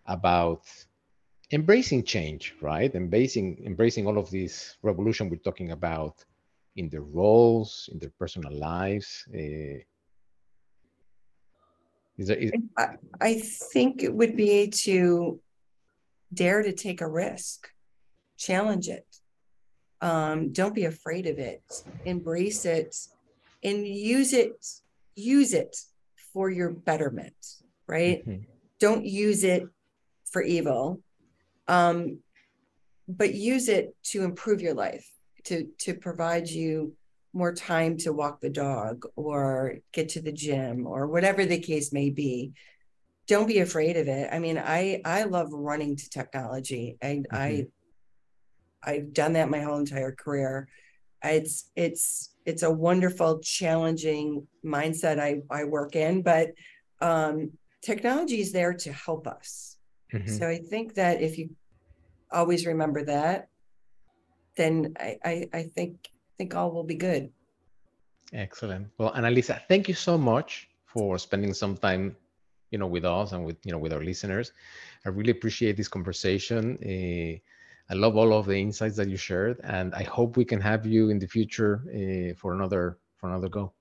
about 0.06 0.62
embracing 1.52 2.04
change 2.04 2.54
right? 2.60 2.94
Embracing 2.94 3.62
embracing 3.64 4.06
all 4.06 4.18
of 4.18 4.30
this 4.30 4.76
revolution 4.82 5.28
we're 5.28 5.48
talking 5.48 5.72
about 5.72 6.24
in 6.76 6.88
their 6.88 7.06
roles 7.20 7.88
in 7.92 7.98
their 7.98 8.12
personal 8.18 8.52
lives 8.52 9.26
uh, 9.34 9.78
is 12.18 12.28
there, 12.28 12.36
is... 12.36 12.52
I, 12.78 12.96
I 13.20 13.34
think 13.72 14.02
it 14.02 14.14
would 14.14 14.36
be 14.36 14.68
to 14.68 15.40
dare 16.32 16.62
to 16.62 16.72
take 16.72 17.00
a 17.00 17.08
risk 17.08 17.68
challenge 18.36 18.88
it. 18.88 19.06
Um, 20.00 20.52
don't 20.52 20.74
be 20.74 20.84
afraid 20.84 21.26
of 21.26 21.38
it. 21.38 21.62
Embrace 22.04 22.64
it 22.64 22.96
and 23.64 23.86
use 23.86 24.32
it, 24.32 24.64
use 25.14 25.54
it 25.54 25.76
for 26.32 26.50
your 26.50 26.70
betterment, 26.70 27.34
right? 27.86 28.26
Mm-hmm. 28.26 28.42
Don't 28.78 29.04
use 29.04 29.42
it 29.42 29.64
for 30.30 30.42
evil. 30.42 31.00
Um, 31.66 32.18
but 33.08 33.34
use 33.34 33.68
it 33.68 33.94
to 34.04 34.22
improve 34.24 34.60
your 34.60 34.74
life, 34.74 35.08
to 35.44 35.68
to 35.78 35.94
provide 35.94 36.48
you 36.48 36.94
more 37.36 37.52
time 37.52 37.96
to 37.98 38.12
walk 38.12 38.40
the 38.40 38.50
dog 38.50 39.04
or 39.14 39.76
get 39.92 40.08
to 40.08 40.22
the 40.22 40.32
gym 40.32 40.86
or 40.86 41.06
whatever 41.06 41.44
the 41.44 41.60
case 41.60 41.92
may 41.92 42.08
be 42.08 42.52
don't 43.26 43.46
be 43.46 43.58
afraid 43.58 43.96
of 43.96 44.08
it 44.08 44.28
i 44.32 44.38
mean 44.38 44.56
i 44.56 45.00
i 45.04 45.24
love 45.24 45.52
running 45.52 45.94
to 45.96 46.08
technology 46.08 46.96
I, 47.02 47.06
mm-hmm. 47.06 47.36
i 47.36 47.66
I've 48.82 49.12
done 49.12 49.32
that 49.34 49.50
my 49.50 49.60
whole 49.60 49.78
entire 49.78 50.12
career. 50.12 50.68
It's 51.22 51.70
it's 51.76 52.34
it's 52.44 52.62
a 52.62 52.70
wonderful, 52.70 53.40
challenging 53.40 54.46
mindset 54.64 55.18
I, 55.18 55.40
I 55.50 55.64
work 55.64 55.96
in, 55.96 56.22
but 56.22 56.52
um, 57.00 57.50
technology 57.82 58.40
is 58.40 58.52
there 58.52 58.72
to 58.74 58.92
help 58.92 59.26
us. 59.26 59.76
Mm-hmm. 60.14 60.36
So 60.36 60.48
I 60.48 60.58
think 60.58 60.94
that 60.94 61.20
if 61.20 61.36
you 61.36 61.50
always 62.30 62.66
remember 62.66 63.04
that, 63.04 63.48
then 64.56 64.94
I, 64.98 65.16
I, 65.24 65.48
I 65.52 65.62
think 65.74 66.08
think 66.38 66.54
all 66.54 66.70
will 66.70 66.84
be 66.84 66.96
good. 66.96 67.30
Excellent. 68.32 68.88
Well, 68.98 69.12
Analisa, 69.12 69.60
thank 69.68 69.88
you 69.88 69.94
so 69.94 70.18
much 70.18 70.68
for 70.84 71.18
spending 71.18 71.54
some 71.54 71.76
time, 71.76 72.16
you 72.70 72.78
know, 72.78 72.86
with 72.86 73.04
us 73.04 73.32
and 73.32 73.44
with 73.44 73.56
you 73.64 73.72
know 73.72 73.78
with 73.78 73.92
our 73.92 74.02
listeners. 74.02 74.52
I 75.04 75.08
really 75.08 75.32
appreciate 75.32 75.76
this 75.76 75.88
conversation. 75.88 76.78
Uh, 76.82 77.38
I 77.88 77.94
love 77.94 78.16
all 78.16 78.32
of 78.32 78.46
the 78.46 78.56
insights 78.56 78.96
that 78.96 79.08
you 79.08 79.16
shared, 79.16 79.60
and 79.62 79.94
I 79.94 80.02
hope 80.02 80.36
we 80.36 80.44
can 80.44 80.60
have 80.60 80.84
you 80.86 81.10
in 81.10 81.18
the 81.18 81.28
future 81.28 81.82
uh, 81.88 82.34
for 82.36 82.52
another 82.52 82.98
for 83.16 83.28
another 83.30 83.48
go. 83.48 83.72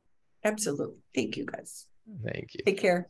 Absolutely. 0.43 1.01
Thank 1.13 1.37
you, 1.37 1.45
guys. 1.45 1.87
Thank 2.23 2.53
you. 2.53 2.61
Take 2.65 2.79
care. 2.79 3.09